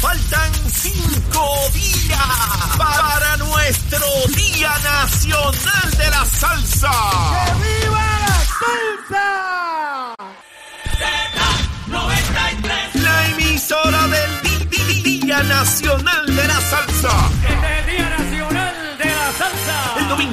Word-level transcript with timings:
faltan 0.00 0.52
cinco 0.70 1.68
días 1.74 2.76
para 2.78 3.36
nuestro 3.36 4.06
Día 4.34 4.72
Nacional 4.82 5.90
de 5.98 6.10
la 6.10 6.24
Salsa. 6.24 6.90
¡Que 7.30 7.52
viva 7.62 8.06
la 8.26 8.38
salsa! 8.60 10.14
La 12.94 13.26
emisora 13.28 14.06
del 14.08 14.40
Día 15.02 15.42
Nacional 15.42 16.26
de 16.34 16.46
la 16.48 16.60
Salsa. 16.60 17.49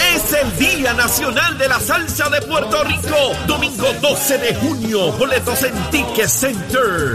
Es 0.00 0.32
el 0.32 0.58
Día 0.58 0.92
Nacional 0.94 1.56
de 1.58 1.68
la 1.68 1.78
Salsa 1.78 2.28
de 2.28 2.40
Puerto 2.42 2.82
Rico. 2.84 3.16
Domingo 3.46 3.86
12 4.00 4.38
de 4.38 4.54
junio. 4.56 5.12
Boletos 5.12 5.62
en 5.62 5.74
Ticket 5.90 6.28
Center. 6.28 7.12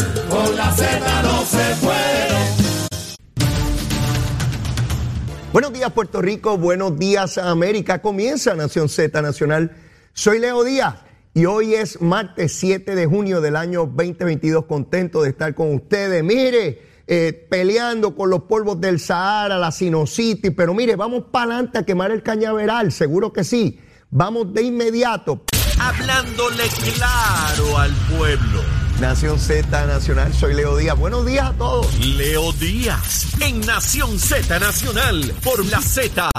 Buenos 5.51 5.73
días 5.73 5.91
Puerto 5.91 6.21
Rico, 6.21 6.57
buenos 6.57 6.97
días 6.97 7.37
América. 7.37 8.01
Comienza 8.01 8.53
Nación 8.55 8.87
Z 8.87 9.21
Nacional. 9.21 9.75
Soy 10.13 10.39
Leo 10.39 10.63
Díaz 10.63 10.95
y 11.33 11.45
hoy 11.45 11.75
es 11.75 12.01
martes 12.01 12.53
7 12.53 12.95
de 12.95 13.05
junio 13.05 13.41
del 13.41 13.55
año 13.55 13.81
2022. 13.81 14.65
Contento 14.65 15.23
de 15.23 15.29
estar 15.29 15.55
con 15.55 15.73
ustedes. 15.73 16.23
Mire, 16.23 16.88
eh, 17.11 17.47
peleando 17.49 18.15
con 18.15 18.29
los 18.29 18.43
polvos 18.43 18.79
del 18.79 18.99
Sahara, 18.99 19.57
la 19.57 19.71
sinusitis, 19.71 20.51
pero 20.55 20.75
mire, 20.75 20.95
vamos 20.95 21.23
para 21.31 21.53
adelante 21.53 21.79
a 21.79 21.83
quemar 21.83 22.11
el 22.11 22.21
cañaveral, 22.21 22.91
seguro 22.91 23.33
que 23.33 23.43
sí. 23.43 23.79
Vamos 24.11 24.53
de 24.53 24.61
inmediato. 24.61 25.41
Hablándole 25.79 26.65
claro 26.95 27.79
al 27.79 27.91
pueblo. 28.15 28.61
Nación 29.01 29.39
Z 29.39 29.87
Nacional, 29.87 30.31
soy 30.35 30.53
Leo 30.53 30.77
Díaz. 30.77 30.99
Buenos 30.99 31.25
días 31.25 31.49
a 31.49 31.53
todos. 31.53 31.99
Leo 32.05 32.51
Díaz 32.51 33.25
en 33.41 33.61
Nación 33.61 34.19
Z 34.19 34.59
Nacional 34.59 35.33
por 35.43 35.65
la 35.65 35.81
Z. 35.81 36.29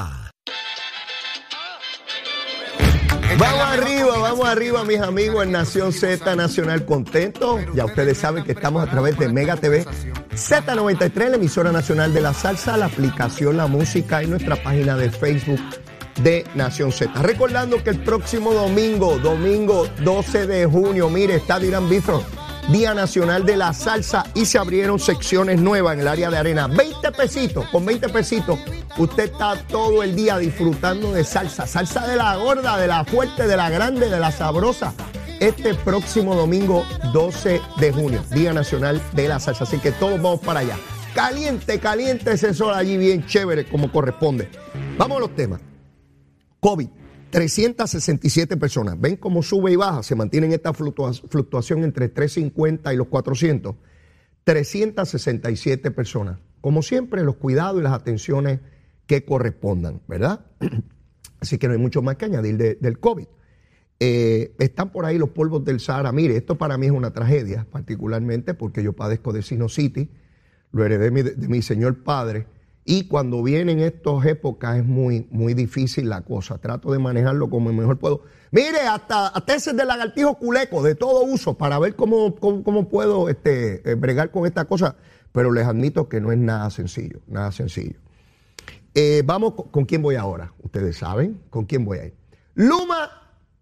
Vamos 3.40 3.62
arriba, 3.62 4.18
vamos 4.18 4.46
arriba, 4.46 4.84
mis 4.84 5.00
amigos 5.00 5.44
en 5.44 5.52
Nación 5.52 5.94
Z 5.94 6.36
Nacional 6.36 6.84
Contento. 6.84 7.58
Ya 7.74 7.86
ustedes 7.86 8.18
saben 8.18 8.44
que 8.44 8.52
estamos 8.52 8.86
a 8.86 8.90
través 8.90 9.18
de 9.18 9.30
Mega 9.30 9.56
TV, 9.56 9.86
Z93, 10.34 11.30
la 11.30 11.36
emisora 11.36 11.72
nacional 11.72 12.12
de 12.12 12.20
la 12.20 12.34
salsa, 12.34 12.76
la 12.76 12.84
aplicación 12.84 13.56
La 13.56 13.66
Música 13.66 14.22
y 14.22 14.26
nuestra 14.26 14.56
página 14.62 14.94
de 14.94 15.10
Facebook 15.10 15.58
de 16.22 16.44
Nación 16.54 16.92
Z. 16.92 17.10
Recordando 17.22 17.82
que 17.82 17.88
el 17.88 18.00
próximo 18.00 18.52
domingo, 18.52 19.18
domingo 19.18 19.88
12 20.04 20.46
de 20.46 20.66
junio, 20.66 21.08
mire, 21.08 21.36
está 21.36 21.58
Dirán 21.58 21.88
Bithorn, 21.88 22.22
Día 22.68 22.94
Nacional 22.94 23.44
de 23.44 23.56
la 23.56 23.72
Salsa 23.72 24.24
y 24.34 24.44
se 24.44 24.58
abrieron 24.58 24.98
secciones 24.98 25.60
nuevas 25.60 25.94
en 25.94 26.00
el 26.00 26.08
área 26.08 26.30
de 26.30 26.36
arena. 26.36 26.68
20 26.68 27.10
pesitos, 27.12 27.66
con 27.66 27.84
20 27.84 28.08
pesitos, 28.10 28.58
usted 28.96 29.24
está 29.24 29.56
todo 29.66 30.02
el 30.02 30.14
día 30.14 30.38
disfrutando 30.38 31.12
de 31.12 31.24
salsa. 31.24 31.66
Salsa 31.66 32.06
de 32.06 32.16
la 32.16 32.36
gorda, 32.36 32.78
de 32.78 32.86
la 32.86 33.04
fuerte, 33.04 33.46
de 33.46 33.56
la 33.56 33.70
grande, 33.70 34.08
de 34.08 34.20
la 34.20 34.30
sabrosa. 34.30 34.94
Este 35.40 35.74
próximo 35.74 36.34
domingo 36.36 36.84
12 37.12 37.60
de 37.78 37.92
junio, 37.92 38.22
Día 38.30 38.52
Nacional 38.52 39.00
de 39.14 39.26
la 39.26 39.40
Salsa. 39.40 39.64
Así 39.64 39.78
que 39.78 39.90
todos 39.90 40.20
vamos 40.20 40.40
para 40.40 40.60
allá. 40.60 40.76
Caliente, 41.14 41.80
caliente 41.80 42.32
ese 42.32 42.54
sol 42.54 42.74
allí, 42.74 42.96
bien 42.96 43.26
chévere, 43.26 43.66
como 43.66 43.90
corresponde. 43.90 44.48
Vamos 44.96 45.16
a 45.16 45.20
los 45.20 45.34
temas. 45.34 45.60
COVID, 46.60 46.88
367 47.30 48.56
personas. 48.56 49.00
¿Ven 49.00 49.16
cómo 49.16 49.42
sube 49.42 49.72
y 49.72 49.76
baja? 49.76 50.02
Se 50.02 50.14
mantiene 50.14 50.46
en 50.48 50.52
esta 50.52 50.72
fluctua- 50.72 51.12
fluctuación 51.28 51.84
entre 51.84 52.08
350 52.08 52.92
y 52.92 52.96
los 52.96 53.08
400. 53.08 53.74
367 54.44 55.90
personas. 55.90 56.38
Como 56.60 56.82
siempre, 56.82 57.22
los 57.24 57.36
cuidados 57.36 57.80
y 57.80 57.84
las 57.84 57.92
atenciones 57.92 58.60
que 59.06 59.24
correspondan, 59.24 60.00
¿verdad? 60.08 60.46
Así 61.40 61.58
que 61.58 61.66
no 61.68 61.72
hay 61.74 61.78
mucho 61.80 62.02
más 62.02 62.16
que 62.16 62.26
añadir 62.26 62.56
de- 62.56 62.74
del 62.74 62.98
COVID. 62.98 63.26
Eh, 63.98 64.54
están 64.58 64.92
por 64.92 65.04
ahí 65.04 65.18
los 65.18 65.30
polvos 65.30 65.64
del 65.64 65.78
Sahara. 65.80 66.12
Mire, 66.12 66.36
esto 66.36 66.56
para 66.56 66.78
mí 66.78 66.86
es 66.86 66.92
una 66.92 67.12
tragedia, 67.12 67.66
particularmente 67.70 68.54
porque 68.54 68.82
yo 68.82 68.92
padezco 68.94 69.32
de 69.32 69.42
sinusitis, 69.42 70.08
lo 70.72 70.84
heredé 70.84 71.10
de 71.10 71.48
mi 71.48 71.62
señor 71.62 72.02
padre, 72.02 72.46
y 72.90 73.04
cuando 73.04 73.40
vienen 73.40 73.78
estas 73.78 74.26
épocas 74.26 74.78
es 74.78 74.84
muy, 74.84 75.24
muy 75.30 75.54
difícil 75.54 76.08
la 76.08 76.22
cosa. 76.22 76.58
Trato 76.58 76.90
de 76.90 76.98
manejarlo 76.98 77.48
como 77.48 77.72
mejor 77.72 78.00
puedo. 78.00 78.22
Mire, 78.50 78.80
hasta, 78.80 79.28
hasta 79.28 79.54
ese 79.54 79.74
del 79.74 79.86
lagartijo 79.86 80.36
culeco, 80.36 80.82
de 80.82 80.96
todo 80.96 81.22
uso, 81.22 81.56
para 81.56 81.78
ver 81.78 81.94
cómo, 81.94 82.34
cómo, 82.34 82.88
puedo 82.88 83.28
este, 83.28 83.88
eh, 83.88 83.94
bregar 83.94 84.32
con 84.32 84.44
esta 84.44 84.64
cosa, 84.64 84.96
pero 85.30 85.52
les 85.52 85.68
admito 85.68 86.08
que 86.08 86.20
no 86.20 86.32
es 86.32 86.38
nada 86.38 86.68
sencillo, 86.70 87.20
nada 87.28 87.52
sencillo. 87.52 87.94
Eh, 88.92 89.22
vamos, 89.24 89.54
con, 89.54 89.68
¿con 89.68 89.84
quién 89.84 90.02
voy 90.02 90.16
ahora? 90.16 90.52
Ustedes 90.60 90.96
saben 90.96 91.40
con 91.48 91.66
quién 91.66 91.84
voy 91.84 91.98
a 91.98 92.06
ir. 92.06 92.14
Luma, 92.54 93.08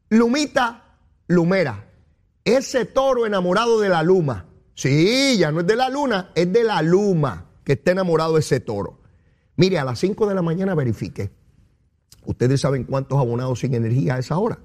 Lumita, 0.08 0.96
Lumera. 1.26 1.84
Ese 2.46 2.86
toro 2.86 3.26
enamorado 3.26 3.78
de 3.78 3.90
la 3.90 4.02
luma. 4.02 4.46
Sí, 4.72 5.36
ya 5.36 5.52
no 5.52 5.60
es 5.60 5.66
de 5.66 5.76
la 5.76 5.90
luna, 5.90 6.30
es 6.34 6.50
de 6.50 6.64
la 6.64 6.80
luma 6.80 7.44
que 7.62 7.74
está 7.74 7.90
enamorado 7.90 8.32
de 8.32 8.40
ese 8.40 8.60
toro. 8.60 8.97
Mire, 9.58 9.78
a 9.80 9.84
las 9.84 9.98
5 9.98 10.26
de 10.28 10.34
la 10.36 10.40
mañana 10.40 10.76
verifiqué. 10.76 11.32
Ustedes 12.24 12.60
saben 12.60 12.84
cuántos 12.84 13.18
abonados 13.18 13.58
sin 13.58 13.74
energía 13.74 14.14
a 14.14 14.20
esa 14.20 14.38
hora. 14.38 14.60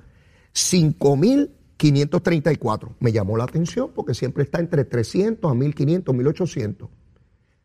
5.534. 0.53 2.89
Me 2.99 3.11
llamó 3.11 3.35
la 3.35 3.45
atención 3.45 3.89
porque 3.95 4.13
siempre 4.13 4.43
está 4.43 4.59
entre 4.59 4.85
300 4.85 5.51
a 5.51 5.55
1.500, 5.55 6.03
1.800. 6.03 6.89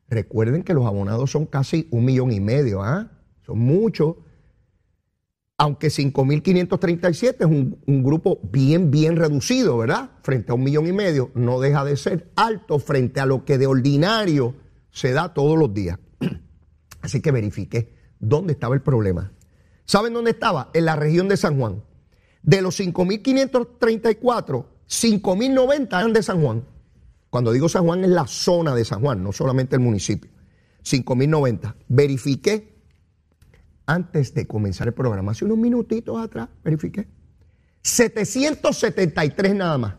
Recuerden 0.08 0.62
que 0.62 0.72
los 0.72 0.86
abonados 0.86 1.30
son 1.30 1.44
casi 1.44 1.86
un 1.90 2.06
millón 2.06 2.32
y 2.32 2.40
medio, 2.40 2.82
¿ah? 2.82 3.10
Son 3.44 3.58
muchos. 3.58 4.16
Aunque 5.58 5.88
5.537 5.88 7.36
es 7.40 7.44
un 7.44 8.02
grupo 8.02 8.40
bien, 8.42 8.90
bien 8.90 9.16
reducido, 9.16 9.76
¿verdad? 9.76 10.12
Frente 10.22 10.52
a 10.52 10.54
un 10.54 10.64
millón 10.64 10.86
y 10.86 10.92
medio, 10.92 11.30
no 11.34 11.60
deja 11.60 11.84
de 11.84 11.98
ser 11.98 12.30
alto 12.36 12.78
frente 12.78 13.20
a 13.20 13.26
lo 13.26 13.44
que 13.44 13.58
de 13.58 13.66
ordinario 13.66 14.54
se 14.90 15.12
da 15.12 15.34
todos 15.34 15.58
los 15.58 15.74
días. 15.74 15.98
Así 17.08 17.22
que 17.22 17.30
verifiqué 17.30 17.94
dónde 18.20 18.52
estaba 18.52 18.74
el 18.74 18.82
problema. 18.82 19.32
¿Saben 19.86 20.12
dónde 20.12 20.32
estaba? 20.32 20.68
En 20.74 20.84
la 20.84 20.94
región 20.94 21.26
de 21.26 21.38
San 21.38 21.58
Juan. 21.58 21.82
De 22.42 22.60
los 22.60 22.78
5.534, 22.78 24.66
5.090 24.86 25.86
eran 25.86 26.12
de 26.12 26.22
San 26.22 26.42
Juan. 26.42 26.66
Cuando 27.30 27.50
digo 27.50 27.66
San 27.70 27.86
Juan 27.86 28.04
es 28.04 28.10
la 28.10 28.26
zona 28.26 28.74
de 28.74 28.84
San 28.84 29.00
Juan, 29.00 29.22
no 29.22 29.32
solamente 29.32 29.74
el 29.74 29.80
municipio. 29.80 30.30
5.090. 30.84 31.76
Verifiqué 31.88 32.76
antes 33.86 34.34
de 34.34 34.46
comenzar 34.46 34.88
el 34.88 34.92
programa, 34.92 35.32
hace 35.32 35.46
unos 35.46 35.56
minutitos 35.56 36.20
atrás, 36.20 36.50
verifiqué. 36.62 37.08
773 37.80 39.54
nada 39.54 39.78
más. 39.78 39.94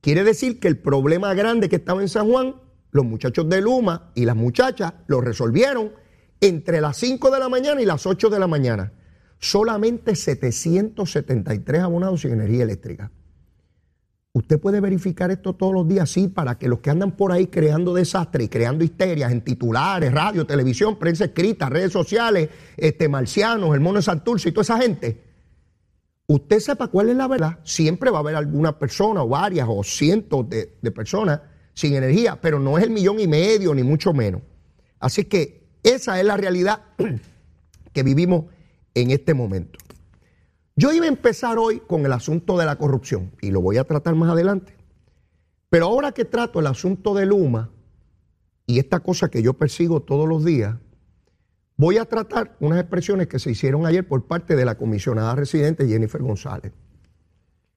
Quiere 0.00 0.22
decir 0.22 0.60
que 0.60 0.68
el 0.68 0.78
problema 0.78 1.34
grande 1.34 1.68
que 1.68 1.74
estaba 1.74 2.02
en 2.02 2.08
San 2.08 2.30
Juan, 2.30 2.54
los 2.92 3.04
muchachos 3.04 3.48
de 3.48 3.60
Luma 3.60 4.12
y 4.14 4.26
las 4.26 4.36
muchachas 4.36 4.94
lo 5.08 5.20
resolvieron 5.20 5.98
entre 6.40 6.80
las 6.80 6.96
5 6.96 7.30
de 7.30 7.38
la 7.38 7.48
mañana 7.48 7.82
y 7.82 7.86
las 7.86 8.06
8 8.06 8.30
de 8.30 8.38
la 8.38 8.46
mañana. 8.46 8.92
Solamente 9.38 10.14
773 10.14 11.82
abonados 11.82 12.22
sin 12.22 12.32
energía 12.32 12.64
eléctrica. 12.64 13.10
Usted 14.32 14.60
puede 14.60 14.80
verificar 14.80 15.32
esto 15.32 15.54
todos 15.54 15.74
los 15.74 15.88
días, 15.88 16.08
sí, 16.08 16.28
para 16.28 16.56
que 16.56 16.68
los 16.68 16.78
que 16.78 16.90
andan 16.90 17.16
por 17.16 17.32
ahí 17.32 17.48
creando 17.48 17.92
desastres 17.94 18.46
y 18.46 18.48
creando 18.48 18.84
histerias 18.84 19.32
en 19.32 19.40
titulares, 19.40 20.12
radio, 20.12 20.46
televisión, 20.46 20.96
prensa 21.00 21.24
escrita, 21.24 21.68
redes 21.68 21.92
sociales, 21.92 22.48
este, 22.76 23.08
marcianos, 23.08 23.74
el 23.74 23.80
mono 23.80 23.96
de 23.96 24.02
Santurce 24.02 24.50
y 24.50 24.52
toda 24.52 24.62
esa 24.62 24.78
gente, 24.78 25.24
usted 26.28 26.60
sepa 26.60 26.86
cuál 26.86 27.08
es 27.08 27.16
la 27.16 27.26
verdad. 27.26 27.58
Siempre 27.64 28.10
va 28.10 28.18
a 28.18 28.20
haber 28.20 28.36
alguna 28.36 28.78
persona 28.78 29.24
o 29.24 29.28
varias 29.28 29.66
o 29.68 29.82
cientos 29.82 30.48
de, 30.48 30.78
de 30.80 30.90
personas 30.92 31.40
sin 31.74 31.94
energía, 31.94 32.40
pero 32.40 32.60
no 32.60 32.78
es 32.78 32.84
el 32.84 32.90
millón 32.90 33.18
y 33.18 33.26
medio, 33.26 33.74
ni 33.74 33.82
mucho 33.82 34.12
menos. 34.12 34.42
Así 35.00 35.24
que 35.24 35.59
esa 35.82 36.18
es 36.20 36.26
la 36.26 36.36
realidad 36.36 36.82
que 37.92 38.02
vivimos 38.02 38.46
en 38.94 39.10
este 39.10 39.34
momento. 39.34 39.78
Yo 40.76 40.92
iba 40.92 41.04
a 41.04 41.08
empezar 41.08 41.58
hoy 41.58 41.80
con 41.80 42.06
el 42.06 42.12
asunto 42.12 42.56
de 42.56 42.66
la 42.66 42.76
corrupción 42.76 43.32
y 43.40 43.50
lo 43.50 43.60
voy 43.60 43.76
a 43.76 43.84
tratar 43.84 44.14
más 44.14 44.30
adelante. 44.30 44.74
Pero 45.68 45.86
ahora 45.86 46.12
que 46.12 46.24
trato 46.24 46.60
el 46.60 46.66
asunto 46.66 47.14
de 47.14 47.26
Luma 47.26 47.70
y 48.66 48.78
esta 48.78 49.00
cosa 49.00 49.30
que 49.30 49.42
yo 49.42 49.54
persigo 49.54 50.00
todos 50.00 50.28
los 50.28 50.44
días, 50.44 50.76
voy 51.76 51.98
a 51.98 52.04
tratar 52.04 52.56
unas 52.60 52.80
expresiones 52.80 53.26
que 53.26 53.38
se 53.38 53.50
hicieron 53.50 53.86
ayer 53.86 54.06
por 54.06 54.26
parte 54.26 54.56
de 54.56 54.64
la 54.64 54.76
comisionada 54.76 55.34
residente 55.34 55.86
Jennifer 55.86 56.20
González, 56.22 56.72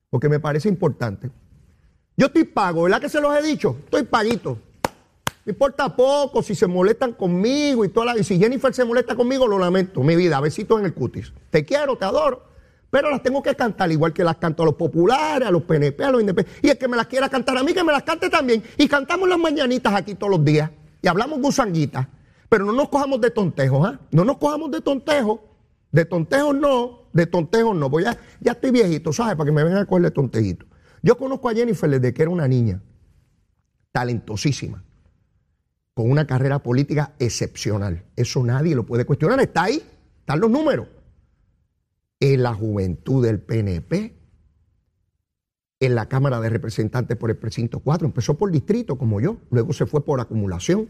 porque 0.10 0.30
me 0.30 0.40
parece 0.40 0.70
importante. 0.70 1.32
Yo 2.18 2.28
estoy 2.28 2.44
pago, 2.44 2.84
¿verdad 2.84 3.02
que 3.02 3.10
se 3.10 3.22
los 3.22 3.36
he 3.36 3.42
dicho? 3.42 3.78
Estoy 3.86 4.04
paguito. 4.04 4.60
Me 5.46 5.52
importa 5.52 5.94
poco 5.94 6.42
si 6.42 6.56
se 6.56 6.68
molestan 6.68 7.14
conmigo 7.14 7.84
y 7.84 7.90
toda 7.90 8.08
la... 8.08 8.18
Y 8.18 8.24
si 8.24 8.40
Jennifer 8.40 8.74
se 8.74 8.86
molesta 8.86 9.16
conmigo, 9.16 9.46
lo 9.46 9.60
lamento. 9.60 10.02
Mi 10.02 10.16
vida, 10.16 10.40
besitos 10.40 10.80
en 10.80 10.86
el 10.86 10.94
cutis. 10.94 11.34
Te 11.50 11.66
quiero, 11.66 11.98
te 11.98 12.06
adoro. 12.06 12.46
Pero 12.90 13.10
las 13.10 13.22
tengo 13.22 13.44
que 13.44 13.54
cantar 13.54 13.92
igual 13.92 14.14
que 14.14 14.24
las 14.24 14.38
canto 14.38 14.64
a 14.64 14.66
los 14.68 14.76
populares, 14.76 15.48
a 15.48 15.52
los 15.52 15.64
PNP, 15.64 16.02
a 16.04 16.12
los 16.12 16.22
independientes. 16.22 16.64
Y 16.64 16.70
el 16.70 16.78
que 16.78 16.88
me 16.88 16.96
las 16.96 17.08
quiera 17.08 17.28
cantar 17.28 17.58
a 17.58 17.64
mí, 17.64 17.74
que 17.74 17.84
me 17.84 17.92
las 17.92 18.04
cante 18.04 18.30
también. 18.30 18.64
Y 18.78 18.88
cantamos 18.88 19.28
las 19.28 19.38
mañanitas 19.38 19.94
aquí 19.94 20.16
todos 20.16 20.32
los 20.32 20.46
días. 20.46 20.72
Y 21.02 21.08
hablamos 21.08 21.42
gusanguitas. 21.42 22.08
Pero 22.48 22.66
no 22.66 22.72
nos 22.72 22.88
cojamos 22.88 23.20
de 23.20 23.32
tontejos, 23.32 23.86
¿ah? 23.86 24.00
No 24.12 24.24
nos 24.24 24.38
cojamos 24.38 24.72
de 24.72 24.80
tontejos. 24.80 25.40
De 25.92 26.06
tontejos 26.06 26.56
no, 26.56 27.10
de 27.12 27.26
tontejos 27.26 27.76
no. 27.76 27.90
Pues 27.90 28.06
ya, 28.06 28.18
ya 28.40 28.54
estoy 28.54 28.72
viejito, 28.72 29.12
¿sabes? 29.12 29.36
Para 29.36 29.46
que 29.46 29.52
me 29.52 29.64
vengan 29.64 29.82
a 29.82 29.86
coger 29.86 30.04
de 30.04 30.12
tontejito. 30.12 30.66
Yo 31.02 31.18
conozco 31.18 31.50
a 31.50 31.54
Jennifer 31.54 31.90
desde 31.90 32.14
que 32.14 32.22
era 32.22 32.32
una 32.32 32.48
niña. 32.48 32.82
Talentosísima 33.92 34.84
con 35.94 36.10
una 36.10 36.26
carrera 36.26 36.60
política 36.60 37.14
excepcional. 37.20 38.04
Eso 38.16 38.44
nadie 38.44 38.76
lo 38.76 38.86
puede 38.86 39.06
cuestionar. 39.06 39.40
Está 39.40 39.64
ahí, 39.64 39.82
están 40.20 40.40
los 40.40 40.50
números. 40.50 40.88
En 42.20 42.42
la 42.42 42.54
juventud 42.54 43.24
del 43.24 43.40
PNP, 43.40 44.16
en 45.80 45.96
la 45.96 46.08
Cámara 46.08 46.40
de 46.40 46.50
Representantes 46.50 47.18
por 47.18 47.30
el 47.30 47.38
precinto 47.38 47.80
4, 47.80 48.08
empezó 48.08 48.36
por 48.38 48.52
distrito 48.52 48.98
como 48.98 49.20
yo, 49.20 49.38
luego 49.50 49.74
se 49.74 49.86
fue 49.86 50.06
por 50.06 50.22
acumulación, 50.22 50.90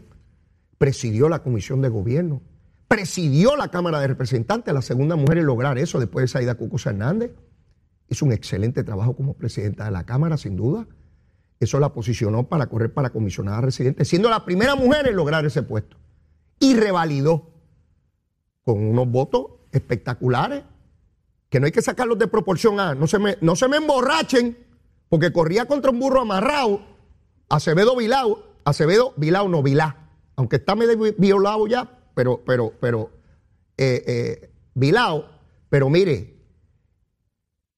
presidió 0.78 1.28
la 1.28 1.42
Comisión 1.42 1.82
de 1.82 1.88
Gobierno, 1.88 2.40
presidió 2.86 3.56
la 3.56 3.68
Cámara 3.68 4.00
de 4.00 4.06
Representantes, 4.06 4.72
la 4.72 4.82
segunda 4.82 5.16
mujer 5.16 5.38
en 5.38 5.46
lograr 5.46 5.78
eso 5.78 5.98
después 5.98 6.22
de 6.24 6.28
Saida 6.28 6.54
Cucos 6.54 6.86
Hernández. 6.86 7.32
Hizo 8.08 8.24
un 8.24 8.32
excelente 8.32 8.84
trabajo 8.84 9.16
como 9.16 9.34
presidenta 9.34 9.86
de 9.86 9.90
la 9.90 10.04
Cámara, 10.04 10.36
sin 10.36 10.56
duda. 10.56 10.86
Eso 11.64 11.80
la 11.80 11.92
posicionó 11.92 12.46
para 12.46 12.66
correr 12.66 12.92
para 12.92 13.10
comisionada 13.10 13.62
residente, 13.62 14.04
siendo 14.04 14.28
la 14.28 14.44
primera 14.44 14.74
mujer 14.74 15.08
en 15.08 15.16
lograr 15.16 15.44
ese 15.46 15.62
puesto. 15.62 15.96
Y 16.60 16.74
revalidó 16.74 17.50
con 18.64 18.84
unos 18.84 19.08
votos 19.10 19.46
espectaculares, 19.72 20.62
que 21.48 21.60
no 21.60 21.66
hay 21.66 21.72
que 21.72 21.82
sacarlos 21.82 22.18
de 22.18 22.26
proporción 22.26 22.80
a, 22.80 22.94
no 22.94 23.06
se 23.06 23.18
me, 23.18 23.38
no 23.40 23.56
se 23.56 23.68
me 23.68 23.78
emborrachen, 23.78 24.58
porque 25.08 25.32
corría 25.32 25.66
contra 25.66 25.90
un 25.90 26.00
burro 26.00 26.20
amarrado, 26.20 26.80
Acevedo 27.48 27.96
Vilao, 27.96 28.42
Acevedo 28.64 29.14
Vilao 29.16 29.48
no 29.48 29.62
Vilá, 29.62 30.10
aunque 30.36 30.56
está 30.56 30.74
medio 30.74 30.98
violado 31.16 31.66
ya, 31.66 31.98
pero, 32.14 32.42
pero, 32.44 32.72
pero, 32.80 33.10
eh, 33.76 34.02
eh, 34.06 34.50
Vilao, 34.74 35.26
pero 35.70 35.88
mire, 35.88 36.34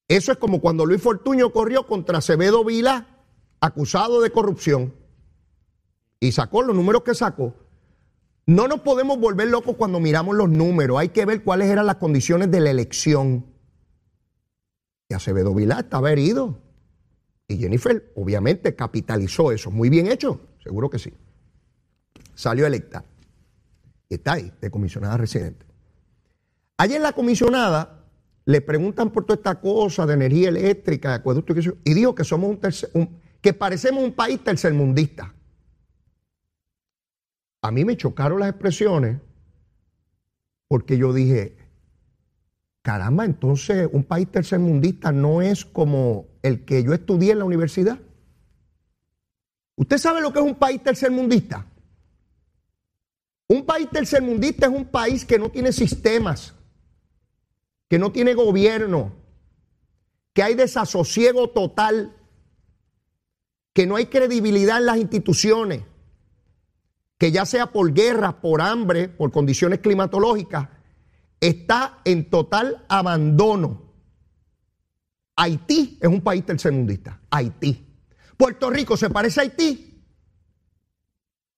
eso 0.09 0.33
es 0.33 0.39
como 0.39 0.61
cuando 0.61 0.87
Luis 0.87 1.03
Fortuño 1.03 1.53
corrió 1.53 1.87
contra 1.87 2.19
Acevedo 2.19 2.65
Vilá 2.65 3.16
acusado 3.61 4.21
de 4.21 4.31
corrupción 4.31 4.95
y 6.21 6.33
sacó 6.33 6.63
los 6.63 6.75
números 6.75 7.03
que 7.03 7.15
sacó, 7.15 7.55
no 8.47 8.69
nos 8.69 8.81
podemos 8.81 9.19
volver 9.19 9.49
locos 9.49 9.77
cuando 9.77 9.99
miramos 9.99 10.37
los 10.37 10.49
números. 10.49 10.99
Hay 10.99 11.09
que 11.09 11.25
ver 11.25 11.43
cuáles 11.43 11.69
eran 11.69 11.87
las 11.87 11.97
condiciones 11.97 12.51
de 12.51 12.61
la 12.61 12.71
elección. 12.71 13.47
Y 15.09 15.15
Acevedo 15.15 15.53
Vilá 15.53 15.81
estaba 15.81 16.13
herido. 16.13 16.59
Y 17.49 17.59
Jennifer, 17.59 18.13
obviamente, 18.15 18.75
capitalizó 18.77 19.51
eso. 19.51 19.71
Muy 19.71 19.89
bien 19.89 20.07
hecho, 20.07 20.41
seguro 20.63 20.89
que 20.91 20.99
sí. 20.99 21.13
Salió 22.35 22.67
electa. 22.67 23.05
Y 24.09 24.15
está 24.15 24.35
ahí, 24.35 24.53
de 24.61 24.71
comisionada 24.71 25.17
residente. 25.17 25.67
Ayer 26.79 27.01
la 27.01 27.13
comisionada 27.13 28.05
le 28.45 28.61
preguntan 28.61 29.11
por 29.11 29.25
toda 29.25 29.37
esta 29.37 29.61
cosa 29.61 30.07
de 30.07 30.15
energía 30.15 30.51
eléctrica, 30.51 31.15
acueducto 31.15 31.53
y 31.85 31.95
dijo 31.95 32.15
que 32.15 32.23
somos 32.23 32.51
un, 32.51 32.59
tercer, 32.59 32.91
que 33.47 33.55
parecemos 33.55 34.03
un 34.03 34.11
país 34.11 34.43
tercermundista. 34.43 35.33
A 37.63 37.71
mí 37.71 37.85
me 37.85 37.97
chocaron 37.97 38.41
las 38.41 38.49
expresiones 38.49 39.21
porque 40.67 40.99
yo 40.99 41.13
dije, 41.13 41.57
caramba, 42.83 43.25
entonces 43.25 43.89
un 43.93 44.03
país 44.03 44.33
tercermundista 44.33 45.13
no 45.13 45.43
es 45.43 45.65
como 45.65 46.27
el 46.43 46.65
que 46.65 46.83
yo 46.83 46.93
estudié 46.93 47.31
en 47.31 47.39
la 47.39 47.45
universidad. 47.45 48.01
¿Usted 49.77 49.99
sabe 49.99 50.21
lo 50.21 50.33
que 50.33 50.41
es 50.41 50.45
un 50.45 50.57
país 50.57 50.83
tercermundista? 50.83 51.65
Un 53.47 53.65
país 53.65 53.89
tercermundista 53.93 54.67
es 54.67 54.73
un 54.73 54.87
país 54.87 55.25
que 55.25 55.39
no 55.39 55.53
tiene 55.53 55.71
sistemas, 55.71 56.53
que 57.89 58.01
no 58.01 58.11
tiene 58.11 58.35
gobierno, 58.35 59.13
que 60.33 60.43
hay 60.43 60.57
desasosiego 60.57 61.51
total 61.51 62.16
que 63.77 63.87
no 63.87 63.97
hay 63.97 64.07
credibilidad 64.07 64.79
en 64.79 64.87
las 64.87 64.97
instituciones, 64.97 65.83
que 67.19 67.31
ya 67.31 67.45
sea 67.45 67.73
por 67.73 67.93
guerra, 67.93 68.41
por 68.41 68.63
hambre, 68.63 69.07
por 69.11 69.31
condiciones 69.31 69.81
climatológicas, 69.81 70.71
está 71.39 72.01
en 72.07 72.31
total 72.31 72.87
abandono. 72.89 73.93
Haití 75.37 75.99
es 76.01 76.09
un 76.09 76.23
país 76.23 76.47
tercermundista. 76.47 77.21
Haití. 77.29 77.87
Puerto 78.39 78.71
Rico 78.71 78.97
se 78.97 79.11
parece 79.11 79.41
a 79.41 79.43
Haití. 79.43 80.03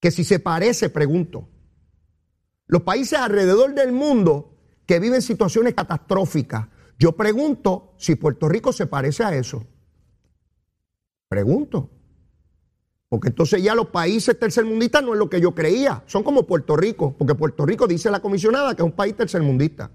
Que 0.00 0.10
si 0.10 0.24
se 0.24 0.40
parece, 0.40 0.90
pregunto. 0.90 1.48
Los 2.66 2.82
países 2.82 3.20
alrededor 3.20 3.76
del 3.76 3.92
mundo 3.92 4.58
que 4.86 4.98
viven 4.98 5.22
situaciones 5.22 5.74
catastróficas, 5.74 6.66
yo 6.98 7.12
pregunto 7.12 7.94
si 7.96 8.16
Puerto 8.16 8.48
Rico 8.48 8.72
se 8.72 8.88
parece 8.88 9.22
a 9.22 9.36
eso. 9.36 9.64
Pregunto. 11.28 11.92
Porque 13.08 13.28
entonces 13.28 13.62
ya 13.62 13.74
los 13.74 13.86
países 13.86 14.38
tercermundistas 14.38 15.02
no 15.02 15.14
es 15.14 15.18
lo 15.18 15.30
que 15.30 15.40
yo 15.40 15.54
creía. 15.54 16.02
Son 16.06 16.22
como 16.22 16.46
Puerto 16.46 16.76
Rico. 16.76 17.14
Porque 17.16 17.34
Puerto 17.34 17.64
Rico 17.64 17.86
dice 17.86 18.10
la 18.10 18.20
comisionada 18.20 18.74
que 18.74 18.82
es 18.82 18.86
un 18.86 18.92
país 18.92 19.16
tercermundista. 19.16 19.90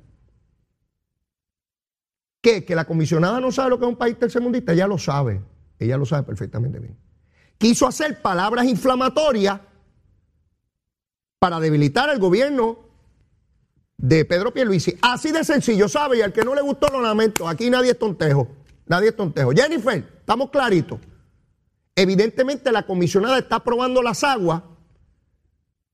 ¿Qué? 2.41 2.65
Que 2.65 2.75
la 2.75 2.85
comisionada 2.85 3.39
no 3.39 3.51
sabe 3.51 3.69
lo 3.69 3.79
que 3.79 3.85
es 3.85 3.89
un 3.89 3.97
país 3.97 4.17
tercermundista. 4.17 4.73
Ella 4.73 4.87
lo 4.87 4.97
sabe. 4.97 5.41
Ella 5.77 5.97
lo 5.97 6.05
sabe 6.05 6.23
perfectamente 6.23 6.79
bien. 6.79 6.97
Quiso 7.57 7.87
hacer 7.87 8.21
palabras 8.21 8.65
inflamatorias 8.65 9.61
para 11.39 11.59
debilitar 11.59 12.09
al 12.09 12.19
gobierno 12.19 12.79
de 13.97 14.25
Pedro 14.25 14.53
Pierluisi. 14.53 14.97
Así 15.01 15.31
de 15.31 15.43
sencillo, 15.43 15.87
¿sabe? 15.87 16.17
Y 16.17 16.21
al 16.21 16.33
que 16.33 16.43
no 16.43 16.55
le 16.55 16.61
gustó 16.61 16.87
lo 16.87 16.99
lamento. 16.99 17.47
Aquí 17.47 17.69
nadie 17.69 17.91
es 17.91 17.99
tontejo. 17.99 18.47
Nadie 18.87 19.09
es 19.09 19.15
tontejo. 19.15 19.51
Jennifer, 19.51 20.03
estamos 20.19 20.49
claritos. 20.49 20.99
Evidentemente 21.95 22.71
la 22.71 22.85
comisionada 22.85 23.37
está 23.37 23.63
probando 23.63 24.01
las 24.01 24.23
aguas 24.23 24.63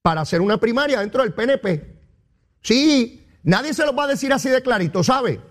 para 0.02 0.22
hacer 0.22 0.42
una 0.42 0.58
primaria 0.58 1.00
dentro 1.00 1.24
del 1.24 1.34
PNP. 1.34 2.00
Sí, 2.62 3.28
nadie 3.44 3.74
se 3.74 3.86
los 3.86 3.98
va 3.98 4.06
a 4.06 4.08
decir 4.08 4.32
así 4.32 4.50
de 4.50 4.62
clarito, 4.62 5.04
¿sabe? 5.04 5.42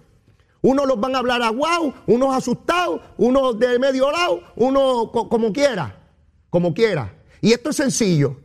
Unos 0.60 0.86
los 0.86 0.98
van 0.98 1.14
a 1.14 1.18
hablar 1.18 1.42
a 1.42 1.50
guau, 1.50 1.94
unos 2.06 2.34
asustados, 2.34 3.00
unos 3.16 3.58
de 3.58 3.78
medio 3.78 4.10
lado, 4.10 4.42
uno 4.56 5.12
como 5.12 5.52
quiera, 5.52 5.96
como 6.50 6.74
quiera. 6.74 7.14
Y 7.40 7.52
esto 7.52 7.70
es 7.70 7.76
sencillo. 7.76 8.36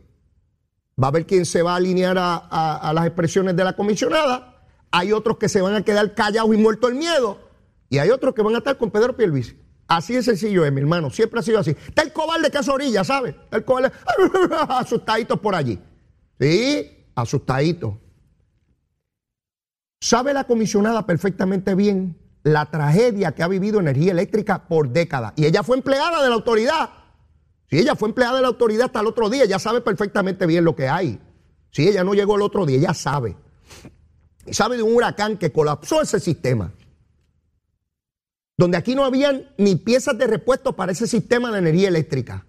Va 1.02 1.08
a 1.08 1.10
haber 1.10 1.26
quien 1.26 1.44
se 1.44 1.62
va 1.62 1.72
a 1.72 1.76
alinear 1.76 2.16
a, 2.18 2.92
las 2.94 3.06
expresiones 3.06 3.56
de 3.56 3.64
la 3.64 3.74
comisionada. 3.74 4.64
Hay 4.92 5.12
otros 5.12 5.38
que 5.38 5.48
se 5.48 5.60
van 5.60 5.74
a 5.74 5.82
quedar 5.82 6.14
callados 6.14 6.54
y 6.54 6.58
muertos 6.58 6.90
el 6.90 6.96
miedo. 6.96 7.40
Y 7.88 7.98
hay 7.98 8.10
otros 8.10 8.32
que 8.34 8.42
van 8.42 8.54
a 8.54 8.58
estar 8.58 8.78
con 8.78 8.90
Pedro 8.90 9.16
Pierluisi. 9.16 9.58
Así 9.86 10.14
de 10.14 10.22
sencillo 10.22 10.64
es, 10.64 10.72
mi 10.72 10.80
hermano. 10.80 11.10
Siempre 11.10 11.40
ha 11.40 11.42
sido 11.42 11.58
así. 11.58 11.70
Está 11.70 12.02
el 12.02 12.12
cobarde 12.12 12.50
que 12.50 12.58
es 12.58 12.68
orilla, 12.68 13.04
¿sabes? 13.04 13.34
El 13.50 13.64
cobarde 13.64 13.92
asustadito 14.68 15.40
por 15.40 15.54
allí. 15.54 15.78
Sí, 16.40 17.06
asustadito. 17.14 18.00
¿Sabe 20.00 20.34
la 20.34 20.44
comisionada 20.44 21.06
perfectamente 21.06 21.74
bien 21.74 22.18
la 22.42 22.70
tragedia 22.70 23.32
que 23.32 23.42
ha 23.42 23.48
vivido 23.48 23.80
energía 23.80 24.12
eléctrica 24.12 24.66
por 24.68 24.90
décadas? 24.90 25.32
Y 25.36 25.46
ella 25.46 25.62
fue 25.62 25.76
empleada 25.76 26.22
de 26.22 26.28
la 26.28 26.34
autoridad. 26.34 26.90
Si 27.70 27.78
ella 27.78 27.94
fue 27.94 28.08
empleada 28.08 28.36
de 28.36 28.42
la 28.42 28.48
autoridad 28.48 28.86
hasta 28.86 29.00
el 29.00 29.06
otro 29.06 29.30
día, 29.30 29.44
ella 29.44 29.58
sabe 29.58 29.80
perfectamente 29.80 30.46
bien 30.46 30.64
lo 30.64 30.76
que 30.76 30.88
hay. 30.88 31.18
Si 31.70 31.88
ella 31.88 32.04
no 32.04 32.14
llegó 32.14 32.36
el 32.36 32.42
otro 32.42 32.66
día, 32.66 32.78
ella 32.78 32.94
sabe. 32.94 33.36
Y 34.46 34.52
sabe 34.52 34.76
de 34.76 34.82
un 34.82 34.94
huracán 34.94 35.38
que 35.38 35.52
colapsó 35.52 36.02
ese 36.02 36.20
sistema 36.20 36.72
donde 38.56 38.76
aquí 38.76 38.94
no 38.94 39.04
habían 39.04 39.50
ni 39.58 39.76
piezas 39.76 40.16
de 40.16 40.26
repuesto 40.26 40.76
para 40.76 40.92
ese 40.92 41.06
sistema 41.06 41.50
de 41.50 41.58
energía 41.58 41.88
eléctrica. 41.88 42.46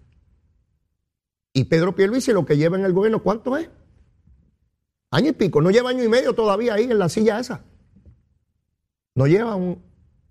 Y 1.53 1.65
Pedro 1.65 1.95
Pierluisi 1.95 2.31
lo 2.31 2.45
que 2.45 2.57
lleva 2.57 2.77
en 2.77 2.85
el 2.85 2.93
gobierno, 2.93 3.24
¿cuánto 3.24 3.57
es? 3.57 3.69
Año 5.12 5.29
y 5.29 5.33
pico, 5.33 5.62
no 5.62 5.71
lleva 5.71 5.89
año 5.89 6.03
y 6.03 6.09
medio 6.09 6.33
todavía 6.33 6.74
ahí 6.74 6.83
en 6.83 7.00
la 7.00 7.09
silla 7.09 7.39
esa. 7.39 7.63
No 9.15 9.27
lleva 9.27 9.55
un 9.55 9.81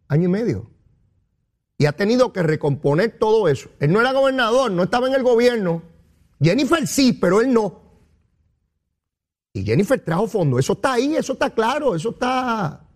año 0.08 0.24
y 0.24 0.28
medio. 0.28 0.70
Y 1.78 1.86
ha 1.86 1.92
tenido 1.92 2.32
que 2.32 2.42
recomponer 2.42 3.18
todo 3.18 3.48
eso. 3.48 3.70
Él 3.80 3.92
no 3.92 4.00
era 4.00 4.12
gobernador, 4.12 4.70
no 4.70 4.82
estaba 4.82 5.08
en 5.08 5.14
el 5.14 5.22
gobierno. 5.22 5.82
Jennifer 6.40 6.86
sí, 6.86 7.14
pero 7.14 7.40
él 7.40 7.52
no. 7.52 7.82
Y 9.54 9.64
Jennifer 9.64 9.98
trajo 9.98 10.26
fondo. 10.26 10.58
Eso 10.58 10.74
está 10.74 10.92
ahí, 10.92 11.16
eso 11.16 11.32
está 11.32 11.50
claro, 11.50 11.94
eso 11.94 12.10
está 12.10 12.86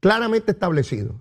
claramente 0.00 0.50
establecido. 0.50 1.14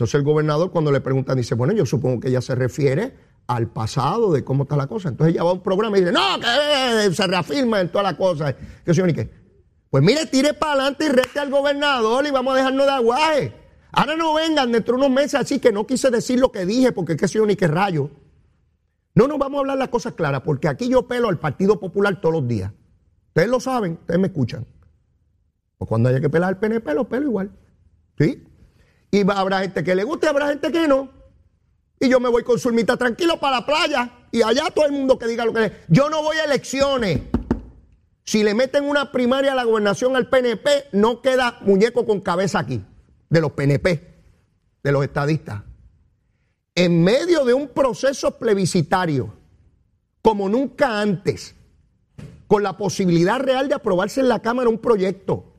Entonces 0.00 0.14
el 0.14 0.22
gobernador 0.22 0.70
cuando 0.70 0.90
le 0.90 1.02
preguntan 1.02 1.36
dice, 1.36 1.54
bueno, 1.54 1.74
yo 1.74 1.84
supongo 1.84 2.20
que 2.20 2.28
ella 2.28 2.40
se 2.40 2.54
refiere 2.54 3.12
al 3.46 3.68
pasado 3.68 4.32
de 4.32 4.42
cómo 4.42 4.62
está 4.62 4.74
la 4.74 4.86
cosa. 4.86 5.10
Entonces 5.10 5.34
ella 5.34 5.44
va 5.44 5.50
a 5.50 5.52
un 5.52 5.62
programa 5.62 5.98
y 5.98 6.00
dice, 6.00 6.10
no, 6.10 6.40
que 6.40 7.14
se 7.14 7.26
reafirma 7.26 7.82
en 7.82 7.90
toda 7.90 8.04
la 8.04 8.16
cosa. 8.16 8.56
¿Qué 8.82 8.94
señor, 8.94 9.12
qué? 9.12 9.30
Pues 9.90 10.02
mire, 10.02 10.24
tire 10.24 10.54
para 10.54 10.72
adelante 10.72 11.04
y 11.04 11.08
rete 11.10 11.38
al 11.38 11.50
gobernador 11.50 12.26
y 12.26 12.30
vamos 12.30 12.54
a 12.54 12.56
dejarnos 12.56 12.86
de 12.86 12.92
aguaje. 12.92 13.52
Ahora 13.92 14.16
no 14.16 14.32
vengan 14.32 14.72
dentro 14.72 14.96
de 14.96 15.04
unos 15.04 15.14
meses 15.14 15.34
así 15.34 15.58
que 15.58 15.70
no 15.70 15.86
quise 15.86 16.10
decir 16.10 16.40
lo 16.40 16.50
que 16.50 16.64
dije 16.64 16.92
porque 16.92 17.14
qué 17.18 17.26
yo 17.26 17.44
ni 17.44 17.54
qué 17.54 17.68
rayo. 17.68 18.08
No 19.14 19.28
nos 19.28 19.38
vamos 19.38 19.58
a 19.58 19.60
hablar 19.60 19.76
las 19.76 19.88
cosas 19.90 20.14
claras 20.14 20.40
porque 20.40 20.66
aquí 20.66 20.88
yo 20.88 21.06
pelo 21.08 21.28
al 21.28 21.38
Partido 21.38 21.78
Popular 21.78 22.22
todos 22.22 22.36
los 22.36 22.48
días. 22.48 22.72
Ustedes 23.28 23.50
lo 23.50 23.60
saben, 23.60 23.98
ustedes 24.00 24.18
me 24.18 24.28
escuchan. 24.28 24.64
Pues 25.76 25.86
cuando 25.86 26.08
haya 26.08 26.22
que 26.22 26.30
pelar 26.30 26.48
al 26.48 26.58
PNP, 26.58 26.94
lo 26.94 27.06
pelo 27.06 27.26
igual. 27.26 27.50
¿Sí? 28.16 28.46
Y 29.10 29.28
habrá 29.30 29.60
gente 29.60 29.82
que 29.82 29.94
le 29.94 30.04
guste, 30.04 30.28
habrá 30.28 30.48
gente 30.48 30.70
que 30.70 30.86
no. 30.86 31.08
Y 31.98 32.08
yo 32.08 32.20
me 32.20 32.28
voy 32.28 32.42
con 32.42 32.58
Zulmita 32.58 32.96
tranquilo 32.96 33.38
para 33.38 33.60
la 33.60 33.66
playa. 33.66 34.10
Y 34.30 34.42
allá 34.42 34.70
todo 34.74 34.86
el 34.86 34.92
mundo 34.92 35.18
que 35.18 35.26
diga 35.26 35.44
lo 35.44 35.52
que... 35.52 35.72
Yo 35.88 36.08
no 36.08 36.22
voy 36.22 36.36
a 36.38 36.44
elecciones. 36.44 37.20
Si 38.24 38.42
le 38.42 38.54
meten 38.54 38.88
una 38.88 39.10
primaria 39.10 39.52
a 39.52 39.54
la 39.54 39.64
gobernación 39.64 40.16
al 40.16 40.28
PNP, 40.28 40.88
no 40.92 41.20
queda 41.20 41.58
muñeco 41.62 42.06
con 42.06 42.20
cabeza 42.20 42.60
aquí, 42.60 42.84
de 43.28 43.40
los 43.40 43.52
PNP, 43.52 44.14
de 44.82 44.92
los 44.92 45.02
estadistas. 45.02 45.62
En 46.74 47.02
medio 47.02 47.44
de 47.44 47.54
un 47.54 47.68
proceso 47.68 48.38
plebiscitario, 48.38 49.34
como 50.22 50.48
nunca 50.48 51.00
antes, 51.00 51.56
con 52.46 52.62
la 52.62 52.76
posibilidad 52.76 53.40
real 53.40 53.68
de 53.68 53.74
aprobarse 53.74 54.20
en 54.20 54.28
la 54.28 54.40
Cámara 54.40 54.68
un 54.68 54.78
proyecto 54.78 55.52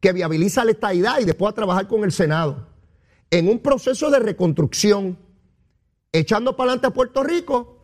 que 0.00 0.12
viabiliza 0.12 0.64
la 0.64 0.72
estadidad 0.72 1.18
y 1.20 1.24
después 1.24 1.50
a 1.50 1.54
trabajar 1.54 1.88
con 1.88 2.04
el 2.04 2.12
Senado, 2.12 2.68
en 3.30 3.48
un 3.48 3.58
proceso 3.58 4.10
de 4.10 4.18
reconstrucción, 4.18 5.18
echando 6.12 6.56
para 6.56 6.70
adelante 6.70 6.86
a 6.86 6.90
Puerto 6.90 7.22
Rico, 7.22 7.74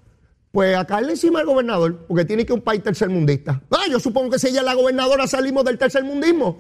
pues 0.53 0.77
a 0.77 0.85
caerle 0.85 1.13
encima 1.13 1.41
al 1.41 1.47
gobernador, 1.47 2.07
porque 2.07 2.25
tiene 2.25 2.45
que 2.45 2.53
un 2.53 2.61
país 2.61 2.83
tercermundista. 2.83 3.63
Ah, 3.71 3.85
yo 3.91 4.01
supongo 4.01 4.31
que 4.31 4.39
si 4.39 4.49
ella 4.49 4.61
es 4.61 4.67
la 4.67 4.75
gobernadora 4.75 5.27
salimos 5.27 5.65
del 5.65 5.79
tercermundismo. 5.79 6.59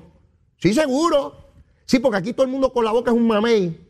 Sí, 0.59 0.75
seguro. 0.75 1.49
Sí, 1.87 1.99
porque 1.99 2.19
aquí 2.19 2.33
todo 2.33 2.45
el 2.45 2.53
mundo 2.53 2.73
con 2.73 2.85
la 2.85 2.93
boca 2.93 3.11
es 3.11 3.17
un 3.17 3.27
mamey. 3.27 3.89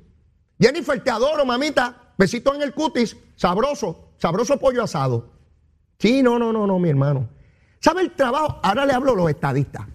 Jennifer, 0.59 1.02
te 1.02 1.11
adoro, 1.11 1.44
mamita. 1.44 2.14
Besito 2.16 2.54
en 2.54 2.62
el 2.62 2.73
cutis. 2.73 3.16
Sabroso. 3.37 4.12
Sabroso 4.18 4.59
pollo 4.59 4.82
asado. 4.82 5.30
Sí, 5.99 6.23
no, 6.23 6.38
no, 6.38 6.52
no, 6.52 6.66
no, 6.66 6.78
mi 6.78 6.88
hermano. 6.88 7.28
¿Sabe 7.80 8.02
el 8.02 8.12
trabajo? 8.12 8.59
Ahora 8.62 8.87
le 8.87 8.92
hablo 8.92 9.12
a 9.12 9.16
los 9.16 9.30
estadistas. 9.30 9.87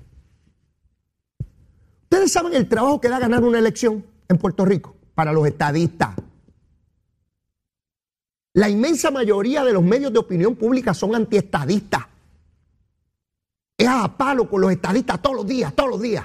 Ustedes 2.03 2.31
saben 2.31 2.53
el 2.53 2.69
trabajo 2.69 3.01
que 3.01 3.09
da 3.09 3.19
ganar 3.19 3.43
una 3.43 3.59
elección 3.59 4.05
en 4.27 4.37
Puerto 4.37 4.65
Rico 4.65 4.95
para 5.13 5.31
los 5.31 5.45
estadistas. 5.47 6.15
La 8.53 8.69
inmensa 8.69 9.11
mayoría 9.11 9.63
de 9.63 9.73
los 9.73 9.83
medios 9.83 10.13
de 10.13 10.19
opinión 10.19 10.55
pública 10.55 10.93
son 10.93 11.13
antiestadistas. 11.13 12.03
Es 13.77 13.87
a 13.87 14.15
palo 14.15 14.49
con 14.49 14.61
los 14.61 14.71
estadistas 14.71 15.21
todos 15.21 15.35
los 15.35 15.45
días, 15.45 15.73
todos 15.75 15.89
los 15.89 16.01
días. 16.01 16.23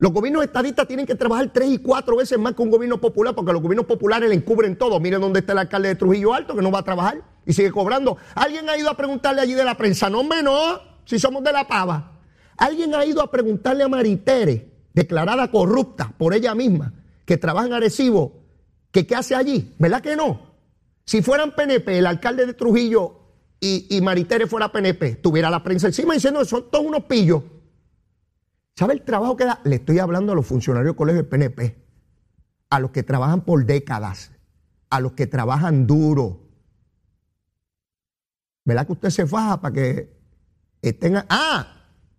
Los 0.00 0.12
gobiernos 0.12 0.44
estadistas 0.44 0.86
tienen 0.86 1.06
que 1.06 1.16
trabajar 1.16 1.50
tres 1.52 1.70
y 1.70 1.78
cuatro 1.78 2.16
veces 2.16 2.38
más 2.38 2.54
que 2.54 2.62
un 2.62 2.70
gobierno 2.70 3.00
popular 3.00 3.34
porque 3.34 3.52
los 3.52 3.60
gobiernos 3.60 3.86
populares 3.86 4.28
le 4.28 4.36
encubren 4.36 4.76
todo. 4.76 5.00
Miren 5.00 5.20
dónde 5.20 5.40
está 5.40 5.52
el 5.52 5.58
alcalde 5.58 5.88
de 5.88 5.94
Trujillo 5.96 6.34
Alto 6.34 6.54
que 6.54 6.62
no 6.62 6.70
va 6.70 6.80
a 6.80 6.84
trabajar 6.84 7.22
y 7.44 7.52
sigue 7.52 7.72
cobrando. 7.72 8.16
¿Alguien 8.34 8.68
ha 8.68 8.76
ido 8.76 8.90
a 8.90 8.96
preguntarle 8.96 9.40
allí 9.40 9.54
de 9.54 9.64
la 9.64 9.76
prensa? 9.76 10.08
No, 10.08 10.20
hombre, 10.20 10.42
no, 10.42 10.80
si 11.04 11.18
somos 11.18 11.42
de 11.42 11.52
la 11.52 11.66
pava. 11.66 12.12
¿Alguien 12.56 12.94
ha 12.94 13.04
ido 13.04 13.22
a 13.22 13.30
preguntarle 13.30 13.84
a 13.84 13.88
Maritere, 13.88 14.67
declarada 14.98 15.48
corrupta 15.52 16.12
por 16.18 16.34
ella 16.34 16.56
misma, 16.56 16.92
que 17.24 17.36
trabaja 17.36 17.68
en 17.68 18.32
que 18.90 19.06
qué 19.06 19.14
hace 19.14 19.36
allí? 19.36 19.76
¿Verdad 19.78 20.00
que 20.00 20.16
no? 20.16 20.40
Si 21.04 21.22
fueran 21.22 21.54
PNP, 21.54 21.98
el 21.98 22.06
alcalde 22.06 22.46
de 22.46 22.54
Trujillo 22.54 23.14
y, 23.60 24.00
Maritere 24.02 24.48
fuera 24.48 24.72
PNP, 24.72 25.16
tuviera 25.16 25.50
la 25.50 25.62
prensa 25.62 25.86
encima 25.86 26.14
diciendo 26.14 26.44
son 26.44 26.68
todos 26.68 26.84
unos 26.84 27.04
pillos. 27.04 27.44
¿Sabe 28.74 28.94
el 28.94 29.02
trabajo 29.02 29.36
que 29.36 29.44
da? 29.44 29.60
Le 29.64 29.76
estoy 29.76 30.00
hablando 30.00 30.32
a 30.32 30.34
los 30.34 30.46
funcionarios 30.46 30.90
del 30.90 30.96
colegio 30.96 31.22
del 31.22 31.28
PNP, 31.28 31.76
a 32.70 32.80
los 32.80 32.90
que 32.90 33.04
trabajan 33.04 33.42
por 33.42 33.64
décadas, 33.66 34.32
a 34.90 34.98
los 34.98 35.12
que 35.12 35.28
trabajan 35.28 35.86
duro. 35.86 36.40
¿Verdad 38.64 38.84
que 38.86 38.92
usted 38.94 39.10
se 39.10 39.26
faja 39.26 39.60
para 39.60 39.74
que 39.74 40.12
estén... 40.82 41.16
Ah, 41.28 41.77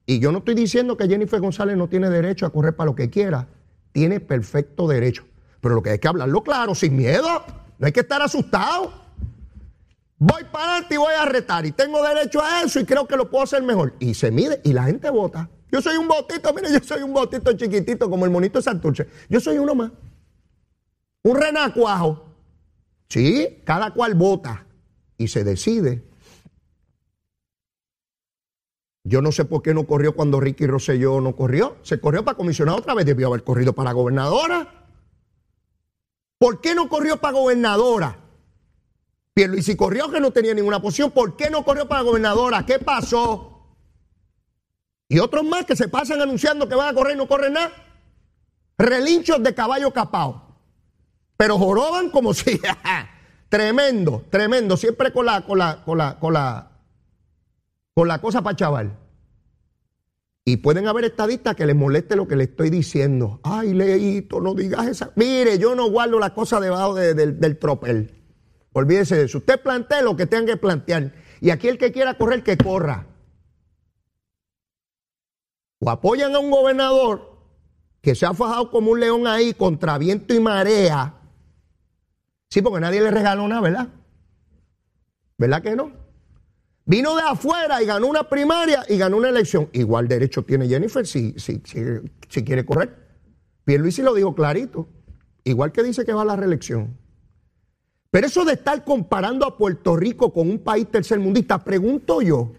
y 0.10 0.18
yo 0.18 0.32
no 0.32 0.40
estoy 0.40 0.56
diciendo 0.56 0.98
que 0.98 1.08
Jennifer 1.08 1.40
González 1.40 1.78
no 1.78 1.88
tiene 1.88 2.10
derecho 2.10 2.48
a 2.48 2.50
correr 2.50 2.76
para 2.76 2.88
lo 2.90 2.96
que 2.96 3.12
quiera. 3.12 3.48
Tiene 3.92 4.20
perfecto 4.20 4.88
derecho. 4.88 5.24
Pero 5.62 5.76
lo 5.76 5.84
que 5.84 5.92
hay 5.92 6.00
que 6.00 6.08
hablarlo 6.08 6.42
claro, 6.42 6.74
sin 6.74 6.96
miedo. 6.96 7.28
No 7.78 7.86
hay 7.86 7.92
que 7.92 8.00
estar 8.00 8.20
asustado. 8.20 8.92
Voy 10.18 10.46
para 10.52 10.72
adelante 10.72 10.96
y 10.96 10.98
voy 10.98 11.14
a 11.14 11.26
retar 11.26 11.64
y 11.68 11.74
tengo 11.74 12.02
derecho 12.02 12.42
a 12.42 12.64
eso 12.64 12.80
y 12.80 12.86
creo 12.86 13.08
que 13.08 13.16
lo 13.16 13.30
puedo 13.30 13.44
hacer 13.44 13.62
mejor. 13.62 13.94
Y 14.00 14.16
se 14.16 14.32
mide 14.32 14.60
y 14.64 14.74
la 14.74 14.86
gente 14.86 15.12
vota. 15.12 15.48
Yo 15.72 15.80
soy 15.80 15.96
un 15.98 16.08
botito, 16.08 16.52
mire, 16.56 16.72
yo 16.74 16.80
soy 16.80 17.04
un 17.04 17.14
botito 17.14 17.54
chiquitito 17.54 18.10
como 18.10 18.26
el 18.26 18.32
monito 18.32 18.58
de 18.58 18.64
Santurce. 18.64 19.08
Yo 19.30 19.40
soy 19.40 19.60
uno 19.60 19.76
más. 19.76 19.92
Un 21.22 21.40
renacuajo. 21.40 22.26
Sí, 23.10 23.62
cada 23.64 23.94
cual 23.94 24.16
vota 24.16 24.66
y 25.20 25.28
se 25.28 25.44
decide. 25.44 26.09
Yo 29.10 29.24
no 29.24 29.32
sé 29.32 29.44
por 29.44 29.64
qué 29.64 29.74
no 29.74 29.88
corrió 29.88 30.16
cuando 30.16 30.40
Ricky 30.40 30.68
Rosselló 30.68 31.20
no 31.20 31.36
corrió. 31.36 31.78
Se 31.82 32.00
corrió 32.00 32.24
para 32.24 32.38
comisionado 32.38 32.78
otra 32.78 32.94
vez, 32.94 33.08
debió 33.08 33.28
haber 33.28 33.44
corrido 33.44 33.74
para 33.74 33.92
gobernadora. 33.92 34.86
¿Por 36.38 36.62
qué 36.62 36.76
no 36.76 36.88
corrió 36.88 37.18
para 37.18 37.34
gobernadora? 37.34 38.18
si 39.62 39.76
corrió 39.76 40.12
que 40.12 40.20
no 40.20 40.30
tenía 40.30 40.54
ninguna 40.54 40.80
posición. 40.80 41.10
¿Por 41.10 41.36
qué 41.36 41.50
no 41.50 41.66
corrió 41.66 41.88
para 41.88 42.04
gobernadora? 42.04 42.68
¿Qué 42.68 42.78
pasó? 42.78 43.78
Y 45.08 45.18
otros 45.18 45.44
más 45.44 45.66
que 45.66 45.76
se 45.76 45.88
pasan 45.88 46.22
anunciando 46.22 46.70
que 46.70 46.76
van 46.76 46.90
a 46.90 46.94
correr 46.94 47.16
y 47.16 47.18
no 47.18 47.28
corren 47.28 47.54
nada. 47.54 47.72
Relinchos 48.78 49.42
de 49.42 49.56
caballo 49.56 49.92
capao. 49.92 50.56
Pero 51.36 51.58
joroban 51.58 52.12
como 52.12 52.32
si. 52.36 52.62
tremendo, 53.50 54.24
tremendo. 54.30 54.78
Siempre 54.78 55.12
con 55.12 55.26
la, 55.26 55.42
con 55.42 55.58
la, 55.58 55.84
con 55.84 55.98
la, 55.98 56.20
con 56.20 56.34
la, 56.34 56.69
con 57.94 58.08
la 58.08 58.20
cosa 58.20 58.42
para 58.42 58.56
chaval. 58.56 58.98
Y 60.46 60.58
pueden 60.58 60.88
haber 60.88 61.06
estadistas 61.06 61.56
que 61.56 61.66
les 61.66 61.76
moleste 61.76 62.16
lo 62.16 62.28
que 62.28 62.36
le 62.36 62.46
estoy 62.46 62.70
diciendo. 62.70 63.40
Ay, 63.44 63.74
Leito, 63.74 64.42
no 64.42 64.56
digas 64.56 64.88
esa. 64.88 65.12
Mire, 65.16 65.60
yo 65.60 65.76
no 65.76 65.92
guardo 65.92 66.18
la 66.18 66.34
cosa 66.34 66.60
debajo 66.60 66.96
del 66.96 67.60
tropel. 67.60 68.16
Olvídese 68.74 69.16
de 69.16 69.24
eso. 69.26 69.40
Usted 69.40 69.62
plantee 69.62 70.02
lo 70.02 70.16
que 70.16 70.26
tenga 70.26 70.54
que 70.54 70.58
plantear. 70.58 71.14
Y 71.42 71.52
aquí 71.52 71.68
el 71.68 71.78
que 71.78 71.92
quiera 71.92 72.18
correr, 72.18 72.44
que 72.44 72.58
corra. 72.58 73.08
O 75.80 75.90
apoyan 75.90 76.36
a 76.36 76.40
un 76.40 76.50
gobernador 76.50 77.38
que 78.02 78.16
se 78.16 78.26
ha 78.26 78.34
fajado 78.34 78.72
como 78.72 78.92
un 78.92 79.00
león 79.00 79.28
ahí 79.28 79.54
contra 79.54 79.98
viento 79.98 80.34
y 80.34 80.40
marea. 80.40 81.16
Sí, 82.50 82.62
porque 82.62 82.80
nadie 82.80 83.02
le 83.02 83.12
regaló 83.12 83.48
nada, 83.48 83.62
¿verdad? 83.62 83.88
¿Verdad 85.38 85.62
que 85.62 85.76
no? 85.76 85.92
Vino 86.90 87.16
de 87.16 87.22
afuera 87.22 87.84
y 87.84 87.86
ganó 87.86 88.08
una 88.08 88.28
primaria 88.28 88.84
y 88.90 88.98
ganó 88.98 89.18
una 89.18 89.30
elección. 89.30 89.70
Igual 89.74 90.08
derecho 90.08 90.42
tiene 90.42 90.68
Jennifer 90.68 91.06
si, 91.06 91.36
si, 91.38 91.62
si, 91.64 92.44
quiere 92.44 92.66
correr. 92.66 92.98
Pierluisi 93.64 94.02
lo 94.02 94.16
dijo 94.16 94.34
clarito. 94.34 94.88
Igual 95.44 95.72
que 95.72 95.84
dice 95.84 96.04
que 96.04 96.14
va 96.14 96.24
a 96.24 96.26
la 96.26 96.36
reelección. 96.36 96.98
Pero 98.10 98.26
eso 98.26 98.44
de 98.44 98.54
estar 98.54 98.84
comparando 98.84 99.46
a 99.46 99.56
Puerto 99.56 99.96
Rico 99.96 100.34
con 100.34 100.50
un 100.50 100.58
país 100.58 100.88
tercermundista, 100.90 101.64
pregunto 101.64 102.24
yo, 102.24 102.54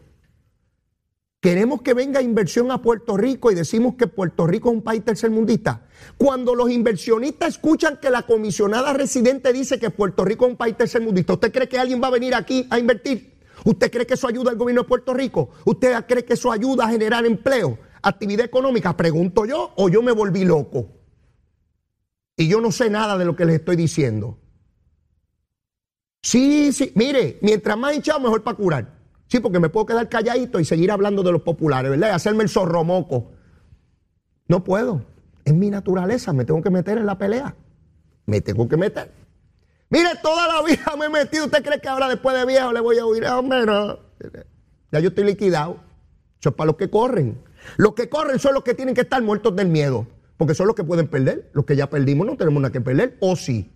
¿queremos 1.40 1.82
que 1.82 1.92
venga 1.92 2.22
inversión 2.22 2.70
a 2.70 2.80
Puerto 2.80 3.16
Rico 3.16 3.50
y 3.50 3.56
decimos 3.56 3.96
que 3.96 4.06
Puerto 4.06 4.46
Rico 4.46 4.68
es 4.68 4.76
un 4.76 4.82
país 4.82 5.04
tercermundista? 5.04 5.88
Cuando 6.16 6.54
los 6.54 6.70
inversionistas 6.70 7.54
escuchan 7.54 7.98
que 8.00 8.10
la 8.10 8.22
comisionada 8.22 8.92
residente 8.92 9.52
dice 9.52 9.80
que 9.80 9.90
Puerto 9.90 10.24
Rico 10.24 10.44
es 10.44 10.52
un 10.52 10.56
país 10.56 10.76
tercermundista, 10.76 11.32
¿usted 11.32 11.50
cree 11.50 11.68
que 11.68 11.80
alguien 11.80 12.00
va 12.00 12.06
a 12.06 12.12
venir 12.12 12.36
aquí 12.36 12.68
a 12.70 12.78
invertir? 12.78 13.39
¿Usted 13.64 13.90
cree 13.90 14.06
que 14.06 14.14
eso 14.14 14.28
ayuda 14.28 14.50
al 14.50 14.56
gobierno 14.56 14.82
de 14.82 14.88
Puerto 14.88 15.14
Rico? 15.14 15.50
¿Usted 15.64 16.04
cree 16.06 16.24
que 16.24 16.34
eso 16.34 16.50
ayuda 16.50 16.84
a 16.86 16.90
generar 16.90 17.26
empleo, 17.26 17.78
actividad 18.02 18.44
económica? 18.44 18.96
Pregunto 18.96 19.44
yo, 19.44 19.72
o 19.76 19.88
yo 19.88 20.02
me 20.02 20.12
volví 20.12 20.44
loco. 20.44 20.88
Y 22.36 22.48
yo 22.48 22.60
no 22.60 22.72
sé 22.72 22.88
nada 22.88 23.18
de 23.18 23.24
lo 23.24 23.36
que 23.36 23.44
les 23.44 23.56
estoy 23.56 23.76
diciendo. 23.76 24.38
Sí, 26.22 26.72
sí, 26.72 26.92
mire, 26.94 27.38
mientras 27.42 27.76
más 27.76 27.94
hinchado, 27.94 28.20
mejor 28.20 28.42
para 28.42 28.56
curar. 28.56 29.00
Sí, 29.26 29.40
porque 29.40 29.60
me 29.60 29.68
puedo 29.68 29.86
quedar 29.86 30.08
calladito 30.08 30.58
y 30.58 30.64
seguir 30.64 30.90
hablando 30.90 31.22
de 31.22 31.32
los 31.32 31.42
populares, 31.42 31.90
¿verdad? 31.90 32.08
Y 32.08 32.12
hacerme 32.12 32.42
el 32.42 32.48
zorromoco. 32.48 33.30
No 34.48 34.64
puedo. 34.64 35.04
Es 35.44 35.54
mi 35.54 35.70
naturaleza, 35.70 36.32
me 36.32 36.44
tengo 36.44 36.62
que 36.62 36.70
meter 36.70 36.98
en 36.98 37.06
la 37.06 37.16
pelea. 37.16 37.54
Me 38.26 38.40
tengo 38.40 38.68
que 38.68 38.76
meter. 38.76 39.19
Mire, 39.90 40.10
toda 40.22 40.46
la 40.46 40.62
vida 40.62 40.94
me 40.98 41.06
he 41.06 41.08
metido. 41.08 41.46
¿Usted 41.46 41.64
cree 41.64 41.80
que 41.80 41.88
ahora 41.88 42.08
después 42.08 42.36
de 42.36 42.46
viejo 42.46 42.72
le 42.72 42.80
voy 42.80 42.98
a 42.98 43.04
oír? 43.04 43.26
Hombre, 43.26 43.66
no. 43.66 43.98
Ya 44.92 45.00
yo 45.00 45.08
estoy 45.08 45.24
liquidado. 45.24 45.78
Eso 46.40 46.50
es 46.50 46.54
para 46.54 46.68
los 46.68 46.76
que 46.76 46.88
corren. 46.88 47.42
Los 47.76 47.94
que 47.94 48.08
corren 48.08 48.38
son 48.38 48.54
los 48.54 48.62
que 48.62 48.74
tienen 48.74 48.94
que 48.94 49.02
estar 49.02 49.20
muertos 49.20 49.54
del 49.54 49.68
miedo, 49.68 50.06
porque 50.36 50.54
son 50.54 50.66
los 50.68 50.76
que 50.76 50.84
pueden 50.84 51.08
perder. 51.08 51.50
Los 51.52 51.64
que 51.64 51.76
ya 51.76 51.90
perdimos 51.90 52.26
no 52.26 52.36
tenemos 52.36 52.62
nada 52.62 52.72
que 52.72 52.80
perder, 52.80 53.18
o 53.20 53.36
sí. 53.36 53.70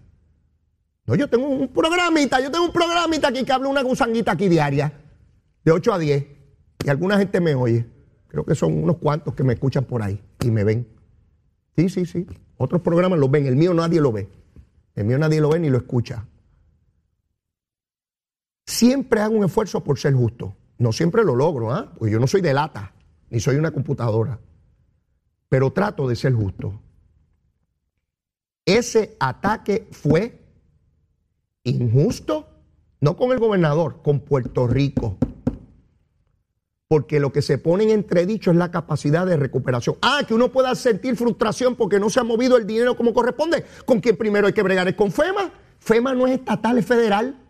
No, 1.06 1.14
yo 1.14 1.28
tengo 1.28 1.46
un 1.46 1.68
programita, 1.68 2.40
yo 2.40 2.50
tengo 2.50 2.64
un 2.64 2.72
programita 2.72 3.28
aquí 3.28 3.44
que 3.44 3.52
habla 3.52 3.68
una 3.68 3.82
gusanguita 3.82 4.32
aquí 4.32 4.48
diaria, 4.48 4.92
de 5.62 5.72
8 5.72 5.92
a 5.92 5.98
10, 5.98 6.26
y 6.84 6.88
alguna 6.88 7.18
gente 7.18 7.40
me 7.40 7.54
oye. 7.54 7.86
Creo 8.28 8.44
que 8.44 8.54
son 8.54 8.82
unos 8.82 8.96
cuantos 8.96 9.34
que 9.34 9.44
me 9.44 9.52
escuchan 9.52 9.84
por 9.84 10.02
ahí 10.02 10.20
y 10.40 10.50
me 10.50 10.64
ven. 10.64 10.88
Sí, 11.76 11.88
sí, 11.88 12.06
sí. 12.06 12.26
Otros 12.56 12.80
programas 12.80 13.18
los 13.18 13.30
ven, 13.30 13.46
el 13.46 13.56
mío 13.56 13.74
nadie 13.74 14.00
lo 14.00 14.12
ve. 14.12 14.28
El 14.94 15.04
mío 15.06 15.18
nadie 15.18 15.40
lo 15.40 15.50
ve 15.50 15.58
ni 15.58 15.70
lo 15.70 15.78
escucha. 15.78 16.26
Siempre 18.66 19.20
hago 19.20 19.36
un 19.36 19.44
esfuerzo 19.44 19.82
por 19.82 19.98
ser 19.98 20.14
justo. 20.14 20.56
No 20.78 20.92
siempre 20.92 21.24
lo 21.24 21.34
logro, 21.36 21.72
¿ah? 21.72 21.92
Porque 21.96 22.12
yo 22.12 22.20
no 22.20 22.26
soy 22.26 22.40
de 22.40 22.54
lata, 22.54 22.92
ni 23.30 23.40
soy 23.40 23.56
una 23.56 23.70
computadora. 23.70 24.38
Pero 25.48 25.72
trato 25.72 26.08
de 26.08 26.16
ser 26.16 26.32
justo. 26.32 26.80
Ese 28.64 29.16
ataque 29.20 29.88
fue 29.92 30.40
injusto, 31.64 32.48
no 33.00 33.16
con 33.16 33.32
el 33.32 33.38
gobernador, 33.38 34.00
con 34.02 34.20
Puerto 34.20 34.66
Rico. 34.66 35.18
Porque 36.88 37.18
lo 37.18 37.32
que 37.32 37.42
se 37.42 37.58
pone 37.58 37.84
en 37.84 37.90
entredicho 37.90 38.50
es 38.50 38.56
la 38.56 38.70
capacidad 38.70 39.26
de 39.26 39.36
recuperación. 39.36 39.96
Ah, 40.02 40.22
que 40.26 40.34
uno 40.34 40.52
pueda 40.52 40.74
sentir 40.74 41.16
frustración 41.16 41.76
porque 41.76 41.98
no 41.98 42.10
se 42.10 42.20
ha 42.20 42.24
movido 42.24 42.56
el 42.56 42.66
dinero 42.66 42.96
como 42.96 43.14
corresponde. 43.14 43.64
Con 43.84 44.00
quien 44.00 44.16
primero 44.16 44.46
hay 44.46 44.52
que 44.52 44.62
bregar 44.62 44.86
es 44.88 44.94
con 44.94 45.10
FEMA. 45.10 45.52
FEMA 45.78 46.14
no 46.14 46.26
es 46.26 46.34
estatal, 46.34 46.78
es 46.78 46.86
federal. 46.86 47.40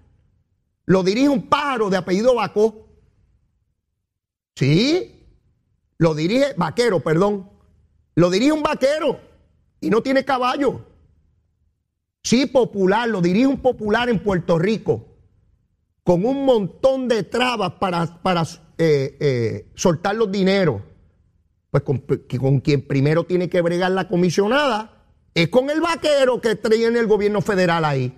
Lo 0.87 1.03
dirige 1.03 1.29
un 1.29 1.49
pájaro 1.49 1.91
de 1.91 1.97
apellido 1.97 2.35
Bacó. 2.35 2.87
Sí, 4.55 5.27
lo 5.99 6.15
dirige, 6.15 6.55
vaquero, 6.57 7.01
perdón. 7.01 7.51
Lo 8.15 8.31
dirige 8.31 8.53
un 8.53 8.63
vaquero 8.63 9.19
y 9.81 9.91
no 9.91 10.03
tiene 10.03 10.25
caballo. 10.25 10.87
Sí, 12.23 12.47
popular, 12.47 13.09
lo 13.09 13.21
dirige 13.21 13.47
un 13.47 13.61
popular 13.61 14.09
en 14.09 14.23
Puerto 14.23 14.59
Rico, 14.59 15.14
con 16.05 16.27
un 16.27 16.45
montón 16.45 17.09
de 17.09 17.23
trabas 17.23 17.73
para, 17.81 18.07
para 18.23 18.43
eh, 18.79 19.17
eh, 19.19 19.71
soltar 19.75 20.15
los 20.15 20.31
dineros. 20.31 20.83
Pues 21.71 21.83
con, 21.83 22.61
quien 22.61 22.87
primero 22.87 23.25
tiene 23.25 23.49
que 23.49 23.61
bregar 23.61 23.91
la 23.91 24.07
comisionada 24.07 25.03
es 25.35 25.49
con 25.49 25.71
el 25.71 25.81
vaquero 25.81 26.41
que 26.41 26.57
en 26.63 26.97
el 26.97 27.07
gobierno 27.09 27.41
federal 27.41 27.85
ahí. 27.85 28.17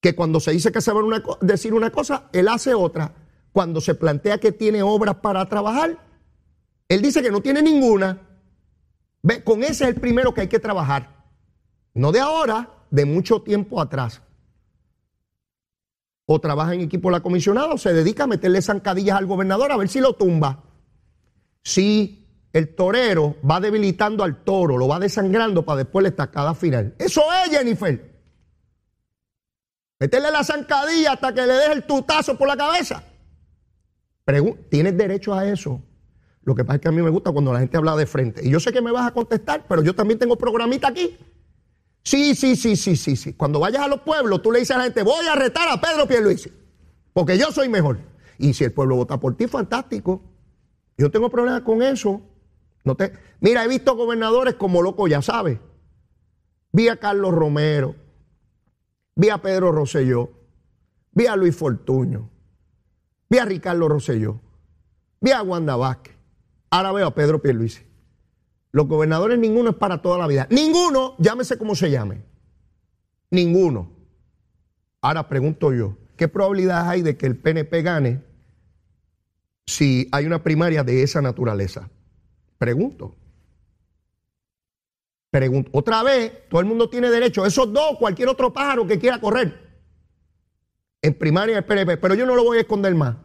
Que 0.00 0.14
cuando 0.14 0.40
se 0.40 0.52
dice 0.52 0.72
que 0.72 0.80
se 0.80 0.92
va 0.92 1.00
a 1.00 1.44
decir 1.44 1.74
una 1.74 1.90
cosa, 1.90 2.30
él 2.32 2.48
hace 2.48 2.72
otra. 2.72 3.12
Cuando 3.52 3.80
se 3.80 3.94
plantea 3.94 4.38
que 4.38 4.52
tiene 4.52 4.82
obras 4.82 5.16
para 5.16 5.46
trabajar, 5.46 5.98
él 6.88 7.02
dice 7.02 7.22
que 7.22 7.30
no 7.30 7.42
tiene 7.42 7.60
ninguna. 7.60 8.22
Ve, 9.22 9.42
con 9.42 9.62
ese 9.62 9.84
es 9.84 9.90
el 9.90 9.96
primero 9.96 10.32
que 10.32 10.42
hay 10.42 10.48
que 10.48 10.60
trabajar. 10.60 11.24
No 11.92 12.12
de 12.12 12.20
ahora, 12.20 12.70
de 12.90 13.04
mucho 13.04 13.42
tiempo 13.42 13.80
atrás. 13.80 14.22
O 16.26 16.40
trabaja 16.40 16.74
en 16.74 16.80
equipo 16.80 17.10
la 17.10 17.20
comisionada 17.20 17.68
o 17.68 17.78
se 17.78 17.92
dedica 17.92 18.24
a 18.24 18.26
meterle 18.26 18.60
zancadillas 18.60 19.16
al 19.16 19.26
gobernador 19.26 19.70
a 19.72 19.76
ver 19.76 19.88
si 19.88 20.00
lo 20.00 20.14
tumba. 20.14 20.64
Si 21.62 22.48
el 22.52 22.74
torero 22.74 23.36
va 23.48 23.60
debilitando 23.60 24.24
al 24.24 24.42
toro, 24.42 24.76
lo 24.76 24.88
va 24.88 24.98
desangrando 24.98 25.64
para 25.64 25.78
después 25.78 26.02
la 26.02 26.08
estacada 26.08 26.54
final. 26.54 26.94
Eso 26.98 27.22
es, 27.44 27.50
Jennifer. 27.50 28.16
Meterle 30.00 30.30
la 30.30 30.42
zancadilla 30.42 31.12
hasta 31.12 31.32
que 31.32 31.46
le 31.46 31.54
deje 31.54 31.72
el 31.72 31.84
tutazo 31.84 32.36
por 32.36 32.48
la 32.48 32.56
cabeza. 32.56 33.02
Tienes 34.68 34.96
derecho 34.96 35.32
a 35.32 35.46
eso. 35.46 35.80
Lo 36.42 36.54
que 36.54 36.64
pasa 36.64 36.76
es 36.76 36.82
que 36.82 36.88
a 36.88 36.92
mí 36.92 37.02
me 37.02 37.10
gusta 37.10 37.30
cuando 37.32 37.52
la 37.52 37.60
gente 37.60 37.76
habla 37.76 37.96
de 37.96 38.06
frente. 38.06 38.46
Y 38.46 38.50
yo 38.50 38.58
sé 38.60 38.72
que 38.72 38.80
me 38.80 38.90
vas 38.90 39.06
a 39.06 39.12
contestar, 39.12 39.64
pero 39.68 39.82
yo 39.82 39.94
también 39.94 40.18
tengo 40.18 40.36
programita 40.36 40.88
aquí 40.88 41.16
Sí, 42.06 42.36
sí, 42.36 42.54
sí, 42.54 42.76
sí, 42.76 42.94
sí, 42.94 43.16
sí. 43.16 43.32
Cuando 43.32 43.58
vayas 43.58 43.82
a 43.82 43.88
los 43.88 44.02
pueblos, 44.02 44.40
tú 44.40 44.52
le 44.52 44.60
dices 44.60 44.76
a 44.76 44.78
la 44.78 44.84
gente, 44.84 45.02
voy 45.02 45.26
a 45.26 45.34
retar 45.34 45.68
a 45.68 45.80
Pedro 45.80 46.06
Pierluisi, 46.06 46.52
porque 47.12 47.36
yo 47.36 47.50
soy 47.50 47.68
mejor. 47.68 47.98
Y 48.38 48.54
si 48.54 48.62
el 48.62 48.72
pueblo 48.72 48.94
vota 48.94 49.18
por 49.18 49.36
ti, 49.36 49.48
fantástico. 49.48 50.22
Yo 50.96 51.10
tengo 51.10 51.28
problema 51.30 51.64
con 51.64 51.82
eso. 51.82 52.22
No 52.84 52.94
te... 52.94 53.12
Mira, 53.40 53.64
he 53.64 53.68
visto 53.68 53.96
gobernadores 53.96 54.54
como 54.54 54.82
loco, 54.82 55.08
ya 55.08 55.20
sabes. 55.20 55.58
Vi 56.70 56.88
a 56.88 56.96
Carlos 56.96 57.34
Romero, 57.34 57.96
vi 59.16 59.30
a 59.30 59.38
Pedro 59.38 59.72
Rosselló, 59.72 60.30
vi 61.10 61.26
a 61.26 61.34
Luis 61.34 61.56
Fortuño, 61.56 62.30
vi 63.28 63.38
a 63.38 63.44
Ricardo 63.44 63.88
Rosselló, 63.88 64.40
vi 65.20 65.32
a 65.32 65.42
Wanda 65.42 65.74
Vázquez. 65.74 66.14
Ahora 66.70 66.92
veo 66.92 67.08
a 67.08 67.14
Pedro 67.16 67.42
Pierluisi. 67.42 67.85
Los 68.76 68.88
gobernadores 68.88 69.38
ninguno 69.38 69.70
es 69.70 69.76
para 69.76 70.02
toda 70.02 70.18
la 70.18 70.26
vida. 70.26 70.46
Ninguno, 70.50 71.14
llámese 71.16 71.56
como 71.56 71.74
se 71.74 71.90
llame. 71.90 72.22
Ninguno. 73.30 73.90
Ahora 75.00 75.30
pregunto 75.30 75.72
yo, 75.72 75.96
¿qué 76.14 76.28
probabilidad 76.28 76.86
hay 76.86 77.00
de 77.00 77.16
que 77.16 77.24
el 77.24 77.38
PNP 77.38 77.80
gane 77.80 78.22
si 79.64 80.10
hay 80.12 80.26
una 80.26 80.42
primaria 80.42 80.84
de 80.84 81.02
esa 81.02 81.22
naturaleza? 81.22 81.88
Pregunto. 82.58 83.16
Pregunto. 85.30 85.70
Otra 85.72 86.02
vez, 86.02 86.46
todo 86.50 86.60
el 86.60 86.66
mundo 86.66 86.90
tiene 86.90 87.08
derecho, 87.08 87.46
esos 87.46 87.72
dos, 87.72 87.96
cualquier 87.98 88.28
otro 88.28 88.52
pájaro 88.52 88.86
que 88.86 88.98
quiera 88.98 89.18
correr 89.18 89.58
en 91.00 91.14
primaria 91.14 91.54
del 91.54 91.64
PNP, 91.64 91.96
pero 91.96 92.14
yo 92.14 92.26
no 92.26 92.36
lo 92.36 92.44
voy 92.44 92.58
a 92.58 92.60
esconder 92.60 92.94
más. 92.94 93.16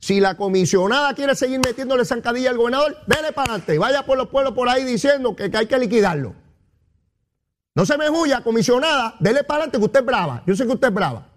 Si 0.00 0.20
la 0.20 0.36
comisionada 0.36 1.12
quiere 1.14 1.34
seguir 1.34 1.60
metiéndole 1.64 2.04
zancadilla 2.04 2.50
al 2.50 2.56
gobernador, 2.56 2.96
dele 3.06 3.32
para 3.32 3.52
adelante. 3.52 3.78
Vaya 3.78 4.06
por 4.06 4.16
los 4.16 4.28
pueblos 4.28 4.54
por 4.54 4.68
ahí 4.68 4.84
diciendo 4.84 5.34
que, 5.34 5.50
hay 5.52 5.66
que 5.66 5.78
liquidarlo. 5.78 6.34
No 7.74 7.84
se 7.84 7.98
me 7.98 8.08
huya, 8.08 8.42
comisionada, 8.42 9.16
dele 9.20 9.44
para 9.44 9.64
adelante 9.64 9.78
que 9.78 9.84
usted 9.84 10.00
es 10.00 10.06
brava. 10.06 10.42
Yo 10.46 10.54
sé 10.54 10.66
que 10.66 10.72
usted 10.72 10.88
es 10.88 10.94
brava. 10.94 11.28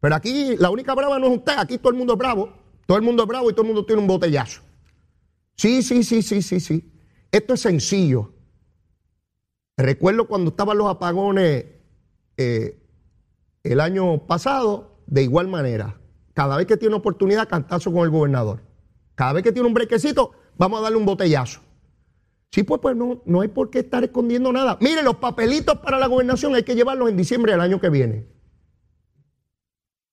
Pero 0.00 0.14
aquí 0.14 0.56
la 0.56 0.70
única 0.70 0.94
brava 0.94 1.18
no 1.18 1.26
es 1.26 1.38
usted, 1.38 1.54
aquí 1.56 1.78
todo 1.78 1.90
el 1.90 1.98
mundo 1.98 2.14
es 2.14 2.18
bravo. 2.18 2.52
Todo 2.86 2.96
el 2.96 3.04
mundo 3.04 3.22
es 3.22 3.28
bravo 3.28 3.50
y 3.50 3.52
todo 3.52 3.62
el 3.62 3.68
mundo 3.68 3.84
tiene 3.84 4.00
un 4.00 4.08
botellazo. 4.08 4.62
Sí, 5.56 5.82
sí, 5.82 6.02
sí, 6.02 6.22
sí, 6.22 6.42
sí, 6.42 6.60
sí. 6.60 6.92
Esto 7.30 7.54
es 7.54 7.60
sencillo. 7.60 8.32
Recuerdo 9.76 10.26
cuando 10.26 10.50
estaban 10.50 10.78
los 10.78 10.88
apagones 10.88 11.66
eh, 12.36 12.78
el 13.62 13.80
año 13.80 14.26
pasado, 14.26 14.98
de 15.06 15.22
igual 15.22 15.48
manera. 15.48 16.01
Cada 16.34 16.56
vez 16.56 16.66
que 16.66 16.76
tiene 16.76 16.94
oportunidad, 16.94 17.48
cantazo 17.48 17.92
con 17.92 18.04
el 18.04 18.10
gobernador. 18.10 18.62
Cada 19.14 19.34
vez 19.34 19.42
que 19.42 19.52
tiene 19.52 19.68
un 19.68 19.74
brequecito, 19.74 20.32
vamos 20.56 20.80
a 20.80 20.82
darle 20.82 20.98
un 20.98 21.04
botellazo. 21.04 21.60
Sí, 22.50 22.62
pues, 22.62 22.80
pues 22.80 22.96
no, 22.96 23.22
no 23.24 23.40
hay 23.40 23.48
por 23.48 23.70
qué 23.70 23.80
estar 23.80 24.04
escondiendo 24.04 24.52
nada. 24.52 24.76
Mire, 24.80 25.02
los 25.02 25.16
papelitos 25.16 25.78
para 25.78 25.98
la 25.98 26.06
gobernación 26.06 26.54
hay 26.54 26.62
que 26.62 26.74
llevarlos 26.74 27.08
en 27.08 27.16
diciembre 27.16 27.52
del 27.52 27.60
año 27.60 27.80
que 27.80 27.88
viene. 27.88 28.26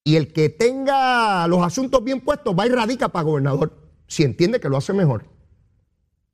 Y 0.06 0.16
el 0.16 0.32
que 0.32 0.50
tenga 0.50 1.48
los 1.48 1.62
asuntos 1.62 2.04
bien 2.04 2.22
puestos 2.22 2.58
va 2.58 2.66
y 2.66 2.70
radica 2.70 3.10
para 3.10 3.24
gobernador, 3.24 3.74
si 4.08 4.24
entiende 4.24 4.60
que 4.60 4.70
lo 4.70 4.78
hace 4.78 4.94
mejor. 4.94 5.26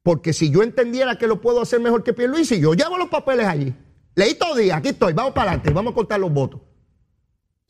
Porque 0.04 0.34
si 0.34 0.52
yo 0.52 0.62
entendiera 0.62 1.18
que 1.18 1.28
lo 1.28 1.42
puedo 1.42 1.60
hacer 1.60 1.80
mejor 1.80 2.04
que 2.04 2.14
Pierluisi, 2.14 2.60
yo 2.60 2.76
llevo 2.76 2.98
los 2.98 3.10
papeles 3.10 3.48
allí. 3.48 3.74
Leí 4.14 4.36
todo 4.36 4.56
día, 4.56 4.78
aquí 4.78 4.90
estoy, 4.90 5.14
vamos 5.14 5.34
para 5.34 5.52
adelante, 5.52 5.74
vamos 5.74 5.94
a 5.94 5.96
contar 5.96 6.20
los 6.20 6.32
votos. 6.32 6.62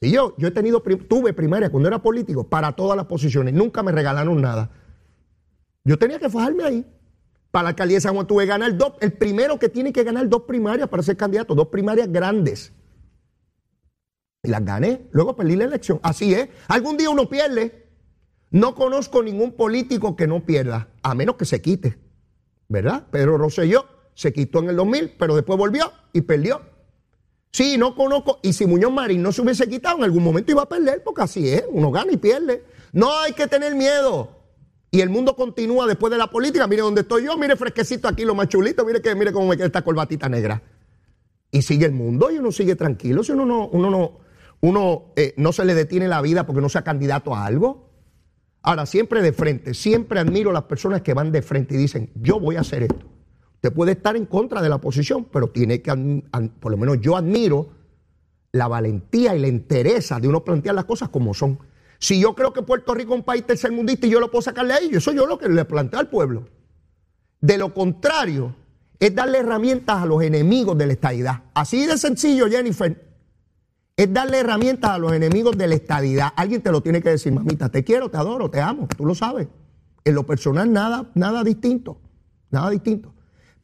Y 0.01 0.11
yo, 0.11 0.35
yo 0.37 0.47
he 0.47 0.51
tenido, 0.51 0.81
tuve 0.81 1.33
primaria 1.33 1.69
cuando 1.69 1.87
era 1.87 2.01
político 2.01 2.47
para 2.47 2.73
todas 2.73 2.97
las 2.97 3.05
posiciones, 3.05 3.53
nunca 3.53 3.81
me 3.81 3.91
regalaron 3.91 4.41
nada. 4.41 4.71
Yo 5.83 5.97
tenía 5.97 6.19
que 6.19 6.29
fajarme 6.29 6.63
ahí. 6.63 6.85
Para 7.51 7.63
la 7.63 7.69
alcaldía 7.69 7.97
de 7.97 8.01
San 8.01 8.13
Juan 8.13 8.27
tuve 8.27 8.43
que 8.43 8.49
ganar 8.49 8.75
dos, 8.77 8.95
el 8.99 9.13
primero 9.13 9.57
que 9.57 9.69
tiene 9.69 9.93
que 9.93 10.03
ganar 10.03 10.27
dos 10.27 10.41
primarias 10.41 10.89
para 10.89 11.01
ser 11.03 11.15
candidato, 11.15 11.55
dos 11.55 11.69
primarias 11.69 12.11
grandes. 12.11 12.73
Y 14.43 14.49
las 14.49 14.65
gané, 14.65 15.07
luego 15.11 15.35
perdí 15.35 15.55
la 15.55 15.63
elección. 15.63 15.99
Así 16.03 16.33
es, 16.33 16.49
algún 16.67 16.97
día 16.97 17.09
uno 17.09 17.29
pierde. 17.29 17.85
No 18.51 18.75
conozco 18.75 19.23
ningún 19.23 19.53
político 19.53 20.15
que 20.15 20.27
no 20.27 20.45
pierda, 20.45 20.89
a 21.01 21.15
menos 21.15 21.35
que 21.35 21.45
se 21.45 21.61
quite. 21.61 21.97
¿Verdad? 22.67 23.07
Pedro 23.09 23.37
Rosselló 23.37 23.85
se 24.15 24.33
quitó 24.33 24.59
en 24.59 24.69
el 24.69 24.75
2000, 24.75 25.15
pero 25.17 25.35
después 25.35 25.57
volvió 25.57 25.91
y 26.13 26.21
perdió. 26.21 26.61
Sí, 27.55 27.77
no 27.77 27.95
conozco. 27.95 28.39
Y 28.41 28.51
si 28.51 28.65
Muñoz 28.65 28.91
Marín 28.91 29.23
no 29.23 29.31
se 29.31 29.41
hubiese 29.41 29.69
quitado, 29.69 29.99
en 29.99 30.03
algún 30.03 30.21
momento 30.21 30.51
iba 30.51 30.63
a 30.63 30.67
perder, 30.67 31.01
porque 31.05 31.21
así 31.21 31.47
es. 31.47 31.63
Uno 31.69 31.89
gana 31.89 32.11
y 32.11 32.17
pierde. 32.17 32.65
No 32.91 33.17
hay 33.17 33.31
que 33.31 33.47
tener 33.47 33.73
miedo. 33.75 34.29
Y 34.91 34.99
el 34.99 35.09
mundo 35.09 35.37
continúa 35.37 35.87
después 35.87 36.11
de 36.11 36.17
la 36.17 36.29
política. 36.29 36.67
Mire 36.67 36.81
dónde 36.81 36.99
estoy 36.99 37.23
yo, 37.23 37.37
mire 37.37 37.55
fresquecito 37.55 38.09
aquí, 38.09 38.25
lo 38.25 38.35
más 38.35 38.49
chulito. 38.49 38.83
Mire 38.83 39.01
que, 39.01 39.15
mire 39.15 39.31
cómo 39.31 39.47
me 39.47 39.55
queda 39.55 39.67
esta 39.67 39.83
corbatita 39.83 40.27
negra. 40.27 40.61
Y 41.49 41.61
sigue 41.61 41.85
el 41.85 41.93
mundo 41.93 42.29
y 42.29 42.39
uno 42.39 42.51
sigue 42.51 42.75
tranquilo. 42.75 43.23
Si 43.23 43.31
uno 43.31 43.45
no, 43.45 43.69
uno 43.69 43.89
no, 43.89 44.19
uno 44.59 45.13
eh, 45.15 45.33
no 45.37 45.53
se 45.53 45.63
le 45.63 45.75
detiene 45.75 46.09
la 46.09 46.21
vida 46.21 46.45
porque 46.45 46.59
no 46.59 46.67
sea 46.67 46.83
candidato 46.83 47.33
a 47.33 47.45
algo. 47.45 47.89
Ahora, 48.63 48.85
siempre 48.85 49.21
de 49.21 49.31
frente, 49.31 49.73
siempre 49.73 50.19
admiro 50.19 50.49
a 50.49 50.53
las 50.53 50.63
personas 50.63 51.03
que 51.03 51.13
van 51.13 51.31
de 51.31 51.41
frente 51.41 51.75
y 51.75 51.77
dicen, 51.77 52.11
yo 52.15 52.37
voy 52.37 52.57
a 52.57 52.59
hacer 52.59 52.83
esto. 52.83 53.14
Usted 53.55 53.73
puede 53.73 53.93
estar 53.93 54.15
en 54.15 54.25
contra 54.25 54.61
de 54.61 54.69
la 54.69 54.75
oposición, 54.75 55.25
pero 55.25 55.49
tiene 55.49 55.81
que, 55.81 56.23
por 56.59 56.71
lo 56.71 56.77
menos 56.77 57.01
yo 57.01 57.17
admiro 57.17 57.69
la 58.51 58.67
valentía 58.67 59.35
y 59.35 59.39
la 59.39 59.47
entereza 59.47 60.19
de 60.19 60.27
uno 60.27 60.43
plantear 60.43 60.75
las 60.75 60.85
cosas 60.85 61.09
como 61.09 61.33
son. 61.33 61.59
Si 61.97 62.19
yo 62.19 62.35
creo 62.35 62.53
que 62.53 62.61
Puerto 62.61 62.93
Rico 62.93 63.13
es 63.13 63.19
un 63.19 63.25
país 63.25 63.45
tercermundista 63.45 64.07
y 64.07 64.11
yo 64.11 64.19
lo 64.19 64.29
puedo 64.29 64.41
sacarle 64.41 64.73
a 64.73 64.79
ellos, 64.79 64.97
eso 64.97 65.11
yo 65.11 65.25
lo 65.25 65.37
que 65.37 65.49
le 65.49 65.65
planteo 65.65 65.99
al 65.99 66.09
pueblo. 66.09 66.45
De 67.41 67.57
lo 67.57 67.73
contrario, 67.73 68.55
es 68.99 69.13
darle 69.13 69.39
herramientas 69.39 70.01
a 70.01 70.05
los 70.05 70.21
enemigos 70.21 70.77
de 70.77 70.87
la 70.87 70.93
estadidad. 70.93 71.43
Así 71.53 71.85
de 71.85 71.97
sencillo, 71.97 72.47
Jennifer. 72.47 73.03
Es 73.97 74.13
darle 74.13 74.39
herramientas 74.39 74.91
a 74.91 74.97
los 74.97 75.13
enemigos 75.13 75.57
de 75.57 75.67
la 75.67 75.75
estadidad. 75.75 76.33
Alguien 76.35 76.61
te 76.61 76.71
lo 76.71 76.81
tiene 76.81 77.01
que 77.01 77.09
decir, 77.09 77.31
mamita, 77.33 77.69
te 77.69 77.83
quiero, 77.83 78.09
te 78.09 78.17
adoro, 78.17 78.49
te 78.49 78.59
amo, 78.59 78.87
tú 78.95 79.05
lo 79.05 79.15
sabes. 79.15 79.47
En 80.03 80.15
lo 80.15 80.25
personal, 80.25 80.71
nada, 80.71 81.09
nada 81.15 81.43
distinto. 81.43 81.97
Nada 82.51 82.69
distinto. 82.69 83.14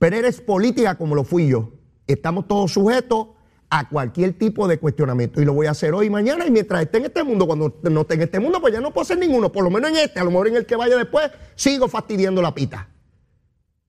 Pero 0.01 0.15
eres 0.15 0.41
política 0.41 0.95
como 0.95 1.13
lo 1.13 1.23
fui 1.23 1.47
yo. 1.47 1.73
Estamos 2.07 2.47
todos 2.47 2.71
sujetos 2.71 3.27
a 3.69 3.87
cualquier 3.87 4.33
tipo 4.33 4.67
de 4.67 4.79
cuestionamiento. 4.79 5.39
Y 5.39 5.45
lo 5.45 5.53
voy 5.53 5.67
a 5.67 5.71
hacer 5.71 5.93
hoy 5.93 6.07
y 6.07 6.09
mañana. 6.09 6.43
Y 6.47 6.49
mientras 6.49 6.81
esté 6.81 6.97
en 6.97 7.05
este 7.05 7.23
mundo, 7.23 7.45
cuando 7.45 7.79
no 7.83 8.01
esté 8.01 8.15
en 8.15 8.23
este 8.23 8.39
mundo, 8.39 8.59
pues 8.59 8.73
ya 8.73 8.81
no 8.81 8.89
puedo 8.89 9.03
hacer 9.03 9.19
ninguno. 9.19 9.51
Por 9.51 9.63
lo 9.63 9.69
menos 9.69 9.91
en 9.91 9.97
este, 9.97 10.19
a 10.19 10.23
lo 10.23 10.31
mejor 10.31 10.47
en 10.47 10.55
el 10.55 10.65
que 10.65 10.75
vaya 10.75 10.97
después, 10.97 11.29
sigo 11.53 11.87
fastidiando 11.87 12.41
la 12.41 12.51
pita. 12.51 12.89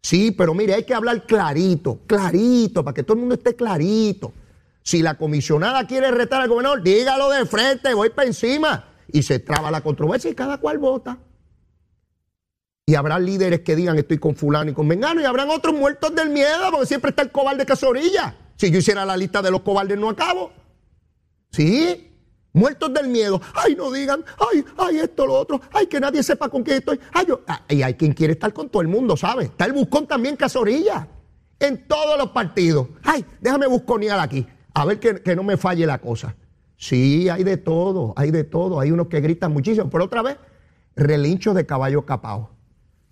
Sí, 0.03 0.33
pero 0.33 0.53
mire, 0.53 0.75
hay 0.75 0.85
que 0.85 0.93
hablar 0.93 1.25
clarito, 1.25 2.01
clarito, 2.07 2.85
para 2.85 2.93
que 2.93 3.05
todo 3.05 3.15
el 3.15 3.21
mundo 3.21 3.37
esté 3.37 3.57
clarito. 3.57 4.35
Si 4.83 5.01
la 5.01 5.15
comisionada 5.15 5.87
quiere 5.87 6.11
retar 6.11 6.43
al 6.43 6.51
gobernador, 6.51 6.83
dígalo 6.83 7.31
de 7.31 7.47
frente, 7.47 7.95
voy 7.95 8.11
para 8.11 8.29
encima. 8.29 8.85
Y 9.11 9.23
se 9.23 9.39
traba 9.39 9.71
la 9.71 9.81
controversia 9.81 10.31
y 10.31 10.35
cada 10.35 10.59
cual 10.59 10.77
vota. 10.77 11.19
Y 12.93 12.95
habrá 12.95 13.19
líderes 13.19 13.61
que 13.61 13.75
digan 13.75 13.97
estoy 13.97 14.19
con 14.19 14.37
fulano 14.37 14.71
y 14.71 14.75
con 14.75 14.87
vengano 14.87 15.23
y 15.23 15.25
habrán 15.25 15.49
otros 15.49 15.75
muertos 15.75 16.15
del 16.15 16.29
miedo 16.29 16.71
porque 16.71 16.85
siempre 16.85 17.09
está 17.09 17.23
el 17.23 17.31
cobarde 17.31 17.65
que 17.65 17.73
orilla. 17.87 18.37
Si 18.57 18.71
yo 18.71 18.81
hiciera 18.81 19.07
la 19.07 19.17
lista 19.17 19.41
de 19.41 19.51
los 19.51 19.63
cobardes 19.63 19.99
no 19.99 20.11
acabo. 20.11 20.53
Sí, 21.53 22.11
Muertos 22.53 22.93
del 22.93 23.09
miedo. 23.09 23.41
Ay, 23.55 23.75
no 23.77 23.91
digan, 23.91 24.23
ay, 24.39 24.63
ay, 24.77 24.99
esto, 24.99 25.27
lo 25.27 25.33
otro. 25.33 25.59
Ay, 25.73 25.87
que 25.87 25.99
nadie 25.99 26.23
sepa 26.23 26.51
con 26.51 26.63
quién 26.63 26.77
estoy. 26.77 27.01
Ay, 27.15 27.25
yo. 27.29 27.41
Ah, 27.47 27.63
y 27.67 27.81
hay 27.81 27.95
quien 27.95 28.13
quiere 28.13 28.35
estar 28.35 28.53
con 28.53 28.69
todo 28.69 28.83
el 28.83 28.89
mundo, 28.89 29.17
¿sabe? 29.17 29.45
Está 29.45 29.65
el 29.65 29.73
buscón 29.73 30.07
también 30.07 30.37
Casorilla. 30.37 31.09
En 31.59 31.89
todos 31.89 32.19
los 32.19 32.29
partidos. 32.33 32.89
Ay, 33.05 33.25
déjame 33.41 33.69
busconear 33.69 34.21
aquí. 34.21 34.47
A 34.75 34.85
ver 34.85 35.01
que, 35.01 35.23
que 35.23 35.35
no 35.35 35.43
me 35.43 35.57
falle 35.57 35.87
la 35.87 35.97
cosa. 35.97 36.37
Sí, 36.77 37.31
hay 37.31 37.43
de 37.43 37.57
todo, 37.57 38.13
hay 38.17 38.31
de 38.31 38.45
todo. 38.45 38.81
Hay 38.81 38.91
unos 38.91 39.07
que 39.07 39.23
gritan 39.23 39.51
muchísimo. 39.51 39.89
Pero 39.89 40.05
otra 40.05 40.21
vez, 40.21 40.37
relincho 40.95 41.55
de 41.55 41.65
caballo 41.65 42.05
capao. 42.05 42.52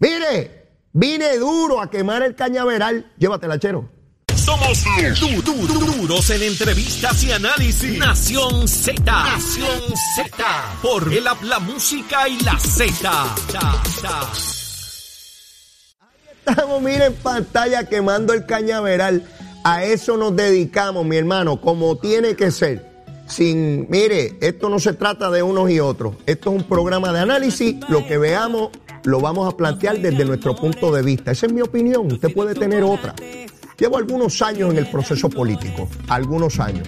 Mire, 0.01 0.69
vine 0.95 1.37
duro 1.37 1.79
a 1.79 1.91
quemar 1.91 2.23
el 2.23 2.35
cañaveral. 2.35 3.13
Llévatela, 3.19 3.59
chero. 3.59 3.87
Somos 4.35 4.83
du 5.21 5.43
du 5.43 5.69
duros 5.69 6.31
en 6.31 6.43
entrevistas 6.43 7.23
y 7.23 7.33
análisis. 7.33 7.99
Nación 7.99 8.67
Z. 8.67 9.03
Nación 9.05 9.95
Z. 10.17 10.79
Por 10.81 11.13
el 11.13 11.25
la 11.25 11.59
música 11.59 12.27
y 12.31 12.41
la 12.41 12.59
Z. 12.59 13.11
Estamos, 16.47 16.81
miren, 16.81 17.03
en 17.03 17.15
pantalla 17.17 17.85
quemando 17.85 18.33
el 18.33 18.47
cañaveral. 18.47 19.29
A 19.65 19.85
eso 19.85 20.17
nos 20.17 20.35
dedicamos, 20.35 21.05
mi 21.05 21.19
hermano, 21.19 21.61
como 21.61 21.99
tiene 21.99 22.37
que 22.37 22.51
ser. 22.51 22.89
Sin, 23.27 23.87
mire, 23.91 24.39
esto 24.41 24.71
no 24.71 24.79
se 24.79 24.95
trata 24.95 25.31
de 25.31 25.43
unos 25.43 25.71
y 25.71 25.79
otros. 25.79 26.15
Esto 26.25 26.49
es 26.51 26.63
un 26.63 26.65
programa 26.67 27.13
de 27.13 27.21
análisis. 27.21 27.77
Lo 27.91 28.07
que 28.07 28.17
veamos 28.17 28.71
lo 29.05 29.21
vamos 29.21 29.53
a 29.53 29.57
plantear 29.57 29.99
desde 29.99 30.25
nuestro 30.25 30.55
punto 30.55 30.93
de 30.93 31.03
vista. 31.03 31.31
Esa 31.31 31.47
es 31.47 31.53
mi 31.53 31.61
opinión. 31.61 32.13
Usted 32.13 32.33
puede 32.33 32.55
tener 32.55 32.83
otra. 32.83 33.15
Llevo 33.79 33.97
algunos 33.97 34.43
años 34.43 34.71
en 34.71 34.79
el 34.79 34.87
proceso 34.87 35.31
político, 35.31 35.89
algunos 36.09 36.61
años. 36.61 36.87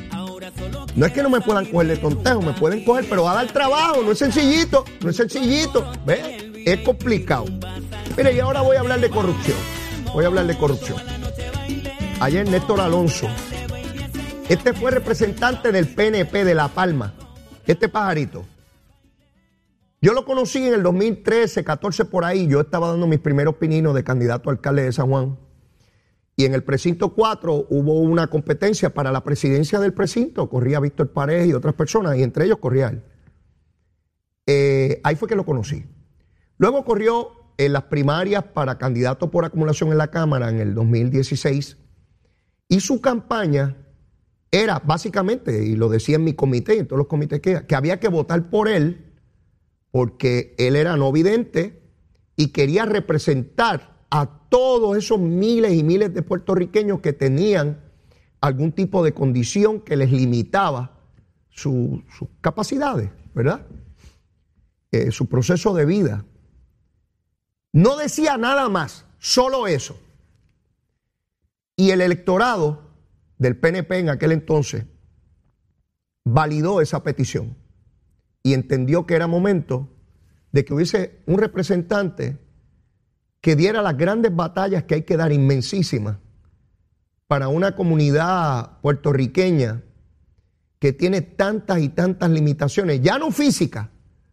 No 0.94 1.06
es 1.06 1.12
que 1.12 1.22
no 1.22 1.30
me 1.30 1.40
puedan 1.40 1.64
coger 1.64 1.88
de 1.88 1.96
tontejo, 1.96 2.42
me 2.42 2.52
pueden 2.52 2.84
coger, 2.84 3.06
pero 3.08 3.22
va 3.24 3.32
a 3.32 3.34
dar 3.36 3.46
trabajo, 3.46 4.02
no 4.02 4.12
es 4.12 4.18
sencillito, 4.18 4.84
no 5.00 5.08
es 5.08 5.16
sencillito, 5.16 5.90
¿ves? 6.04 6.20
Es 6.66 6.80
complicado. 6.80 7.46
Mire, 8.14 8.34
y 8.34 8.40
ahora 8.40 8.60
voy 8.60 8.76
a 8.76 8.80
hablar 8.80 9.00
de 9.00 9.08
corrupción. 9.08 9.56
Voy 10.12 10.24
a 10.24 10.26
hablar 10.26 10.46
de 10.46 10.58
corrupción. 10.58 10.98
Ayer 12.20 12.46
Néstor 12.46 12.80
Alonso, 12.80 13.26
este 14.50 14.74
fue 14.74 14.90
representante 14.90 15.72
del 15.72 15.88
PNP 15.88 16.44
de 16.44 16.54
La 16.54 16.68
Palma, 16.68 17.14
este 17.66 17.88
pajarito. 17.88 18.44
Yo 20.04 20.14
lo 20.14 20.24
conocí 20.24 20.58
en 20.66 20.74
el 20.74 20.82
2013, 20.82 21.62
14 21.62 22.06
por 22.06 22.24
ahí, 22.24 22.48
yo 22.48 22.60
estaba 22.60 22.88
dando 22.88 23.06
mis 23.06 23.20
primeros 23.20 23.54
pininos 23.54 23.94
de 23.94 24.02
candidato 24.02 24.50
a 24.50 24.52
alcalde 24.52 24.82
de 24.82 24.90
San 24.90 25.08
Juan. 25.08 25.38
Y 26.34 26.44
en 26.44 26.54
el 26.54 26.64
precinto 26.64 27.14
4 27.14 27.66
hubo 27.70 28.00
una 28.00 28.26
competencia 28.26 28.92
para 28.92 29.12
la 29.12 29.22
presidencia 29.22 29.78
del 29.78 29.94
precinto. 29.94 30.50
Corría 30.50 30.80
Víctor 30.80 31.12
Paredes 31.12 31.46
y 31.46 31.52
otras 31.52 31.74
personas, 31.74 32.16
y 32.16 32.24
entre 32.24 32.46
ellos 32.46 32.58
corría 32.58 32.88
él. 32.88 33.04
Eh, 34.46 35.00
ahí 35.04 35.14
fue 35.14 35.28
que 35.28 35.36
lo 35.36 35.46
conocí. 35.46 35.84
Luego 36.58 36.84
corrió 36.84 37.52
en 37.56 37.72
las 37.72 37.84
primarias 37.84 38.42
para 38.42 38.78
candidato 38.78 39.30
por 39.30 39.44
acumulación 39.44 39.92
en 39.92 39.98
la 39.98 40.10
Cámara 40.10 40.50
en 40.50 40.58
el 40.58 40.74
2016. 40.74 41.76
Y 42.66 42.80
su 42.80 43.00
campaña 43.00 43.76
era 44.50 44.80
básicamente, 44.84 45.64
y 45.64 45.76
lo 45.76 45.88
decía 45.88 46.16
en 46.16 46.24
mi 46.24 46.34
comité 46.34 46.74
y 46.74 46.78
en 46.80 46.88
todos 46.88 46.98
los 46.98 47.06
comités 47.06 47.38
que, 47.38 47.64
que 47.68 47.74
había 47.76 48.00
que 48.00 48.08
votar 48.08 48.50
por 48.50 48.68
él 48.68 49.11
porque 49.92 50.56
él 50.58 50.74
era 50.74 50.96
no 50.96 51.12
vidente 51.12 51.80
y 52.34 52.48
quería 52.48 52.86
representar 52.86 54.04
a 54.10 54.48
todos 54.48 54.96
esos 54.96 55.20
miles 55.20 55.74
y 55.74 55.84
miles 55.84 56.12
de 56.12 56.22
puertorriqueños 56.22 57.00
que 57.00 57.12
tenían 57.12 57.80
algún 58.40 58.72
tipo 58.72 59.04
de 59.04 59.12
condición 59.12 59.80
que 59.80 59.96
les 59.96 60.10
limitaba 60.10 60.98
sus 61.50 62.02
capacidades, 62.40 63.10
¿verdad? 63.34 63.66
Eh, 64.90 65.12
su 65.12 65.26
proceso 65.28 65.74
de 65.74 65.84
vida. 65.84 66.24
No 67.72 67.96
decía 67.96 68.36
nada 68.36 68.68
más, 68.68 69.04
solo 69.18 69.66
eso. 69.66 69.98
Y 71.76 71.90
el 71.90 72.00
electorado 72.00 72.90
del 73.38 73.56
PNP 73.56 73.98
en 73.98 74.08
aquel 74.08 74.32
entonces 74.32 74.86
validó 76.24 76.80
esa 76.80 77.02
petición 77.02 77.56
y 78.42 78.54
entendió 78.54 79.06
que 79.06 79.14
era 79.14 79.26
momento 79.26 79.88
de 80.52 80.64
que 80.64 80.74
hubiese 80.74 81.20
un 81.26 81.38
representante 81.38 82.38
que 83.40 83.56
diera 83.56 83.82
las 83.82 83.96
grandes 83.96 84.34
batallas 84.34 84.84
que 84.84 84.94
hay 84.94 85.02
que 85.02 85.16
dar, 85.16 85.32
inmensísimas, 85.32 86.18
para 87.26 87.48
una 87.48 87.74
comunidad 87.74 88.80
puertorriqueña 88.80 89.82
que 90.78 90.92
tiene 90.92 91.22
tantas 91.22 91.80
y 91.80 91.88
tantas 91.88 92.30
limitaciones, 92.30 93.00
ya 93.00 93.18
no 93.18 93.30
físicas, 93.30 93.88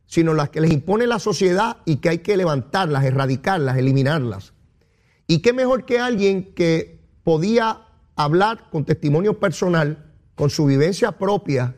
sino 0.06 0.34
las 0.34 0.50
que 0.50 0.62
les 0.62 0.72
impone 0.72 1.06
la 1.06 1.20
sociedad 1.20 1.78
y 1.86 1.98
que 1.98 2.10
hay 2.10 2.18
que 2.20 2.36
levantarlas, 2.36 3.06
erradicarlas, 3.06 3.78
eliminarlas. 3.78 4.54
Y 5.28 5.40
qué 5.40 5.54
mejor 5.54 5.86
que 5.86 6.00
alguien 6.00 6.56
que 6.56 7.08
podía 7.24 7.86
hablar 8.16 8.70
con 8.72 8.86
testimonio 8.86 9.40
personal, 9.40 10.12
con 10.36 10.50
su 10.50 10.66
vivencia 10.66 11.14
propia, 11.14 11.76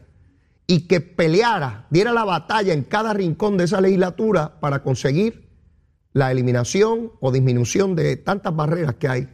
y 0.72 0.88
que 0.88 1.02
peleara, 1.02 1.86
diera 1.90 2.14
la 2.14 2.24
batalla 2.24 2.72
en 2.74 2.84
cada 2.84 3.12
rincón 3.12 3.58
de 3.58 3.66
esa 3.66 3.82
legislatura 3.82 4.58
para 4.62 4.82
conseguir 4.84 5.50
la 6.14 6.32
eliminación 6.32 7.12
o 7.20 7.30
disminución 7.30 7.94
de 7.94 8.16
tantas 8.16 8.56
barreras 8.56 8.96
que 8.96 9.10
hay 9.10 9.28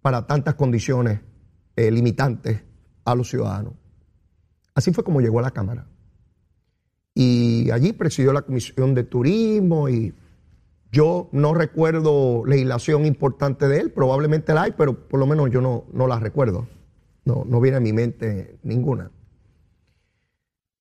para 0.00 0.28
tantas 0.28 0.54
condiciones 0.54 1.18
eh, 1.74 1.90
limitantes 1.90 2.62
a 3.04 3.16
los 3.16 3.30
ciudadanos. 3.30 3.72
Así 4.76 4.92
fue 4.92 5.02
como 5.02 5.20
llegó 5.20 5.40
a 5.40 5.42
la 5.42 5.50
Cámara. 5.50 5.88
Y 7.14 7.72
allí 7.72 7.92
presidió 7.92 8.32
la 8.32 8.42
Comisión 8.42 8.94
de 8.94 9.02
Turismo 9.02 9.88
y 9.88 10.14
yo 10.92 11.30
no 11.32 11.54
recuerdo 11.54 12.46
legislación 12.46 13.06
importante 13.06 13.66
de 13.66 13.80
él, 13.80 13.90
probablemente 13.90 14.54
la 14.54 14.62
hay, 14.62 14.74
pero 14.78 15.08
por 15.08 15.18
lo 15.18 15.26
menos 15.26 15.50
yo 15.50 15.60
no, 15.60 15.86
no 15.92 16.06
la 16.06 16.20
recuerdo. 16.20 16.68
No, 17.24 17.44
no 17.44 17.60
viene 17.60 17.78
a 17.78 17.80
mi 17.80 17.92
mente 17.92 18.60
ninguna. 18.62 19.10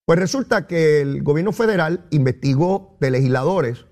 Pues 0.05 0.19
resulta 0.19 0.67
que 0.67 1.01
el 1.01 1.23
gobierno 1.23 1.53
federal 1.53 2.07
investigó 2.11 2.97
de 2.99 3.11
legisladores 3.11 3.85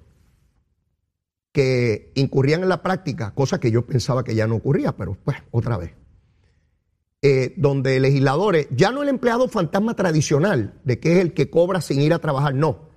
que 1.54 2.12
incurrían 2.16 2.64
en 2.64 2.70
la 2.70 2.82
práctica, 2.82 3.34
cosa 3.34 3.60
que 3.60 3.72
yo 3.72 3.86
pensaba 3.86 4.24
que 4.24 4.36
ya 4.36 4.48
no 4.48 4.56
ocurría, 4.56 4.96
pero 4.96 5.18
pues 5.24 5.38
otra 5.52 5.78
vez. 5.78 5.94
Eh, 7.22 7.54
donde 7.58 8.00
legisladores, 8.00 8.68
ya 8.72 8.92
no 8.92 9.04
el 9.04 9.10
empleado 9.10 9.48
fantasma 9.48 9.96
tradicional, 9.96 10.80
de 10.84 11.00
que 11.00 11.14
es 11.14 11.18
el 11.20 11.34
que 11.34 11.50
cobra 11.50 11.80
sin 11.80 12.02
ir 12.02 12.14
a 12.14 12.20
trabajar, 12.20 12.56
no. 12.56 12.90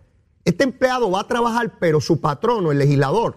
Este 0.44 0.64
empleado 0.64 1.10
va 1.10 1.20
a 1.20 1.28
trabajar, 1.28 1.78
pero 1.78 2.00
su 2.00 2.20
patrono, 2.20 2.72
el 2.72 2.78
legislador, 2.78 3.36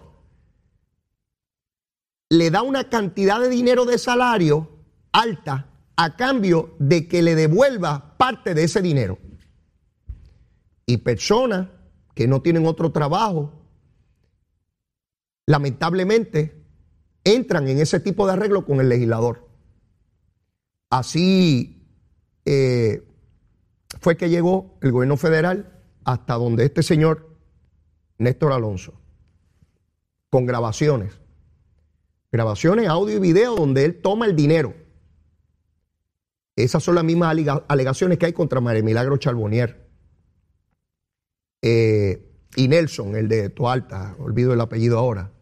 le 2.30 2.50
da 2.50 2.62
una 2.62 2.88
cantidad 2.88 3.40
de 3.40 3.48
dinero 3.48 3.84
de 3.84 3.98
salario 3.98 4.70
alta 5.12 5.70
a 5.96 6.16
cambio 6.16 6.74
de 6.78 7.08
que 7.08 7.22
le 7.22 7.34
devuelva 7.34 8.16
parte 8.18 8.54
de 8.54 8.64
ese 8.64 8.82
dinero. 8.82 9.18
Y 10.88 10.96
personas 10.96 11.68
que 12.14 12.26
no 12.26 12.40
tienen 12.40 12.66
otro 12.66 12.92
trabajo 12.92 13.52
lamentablemente 15.44 16.64
entran 17.24 17.68
en 17.68 17.78
ese 17.78 18.00
tipo 18.00 18.26
de 18.26 18.32
arreglo 18.32 18.64
con 18.64 18.80
el 18.80 18.88
legislador. 18.88 19.46
Así 20.88 21.86
eh, 22.46 23.06
fue 24.00 24.16
que 24.16 24.30
llegó 24.30 24.78
el 24.80 24.92
gobierno 24.92 25.18
federal 25.18 25.78
hasta 26.04 26.34
donde 26.36 26.64
este 26.64 26.82
señor, 26.82 27.36
Néstor 28.16 28.54
Alonso, 28.54 28.94
con 30.30 30.46
grabaciones, 30.46 31.20
grabaciones, 32.32 32.88
audio 32.88 33.18
y 33.18 33.20
video 33.20 33.56
donde 33.56 33.84
él 33.84 34.00
toma 34.00 34.24
el 34.24 34.34
dinero. 34.34 34.74
Esas 36.56 36.82
son 36.82 36.94
las 36.94 37.04
mismas 37.04 37.36
alegaciones 37.68 38.16
que 38.16 38.24
hay 38.24 38.32
contra 38.32 38.62
María 38.62 38.82
Milagro 38.82 39.18
Charbonnier. 39.18 39.87
Eh, 41.62 42.28
y 42.56 42.68
Nelson, 42.68 43.16
el 43.16 43.28
de 43.28 43.50
Toalta, 43.50 44.16
olvido 44.18 44.52
el 44.52 44.60
apellido 44.60 44.98
ahora, 44.98 45.32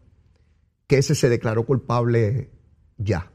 que 0.87 0.97
ese 0.97 1.15
se 1.15 1.29
declaró 1.29 1.65
culpable 1.65 2.51
ya. 2.97 3.31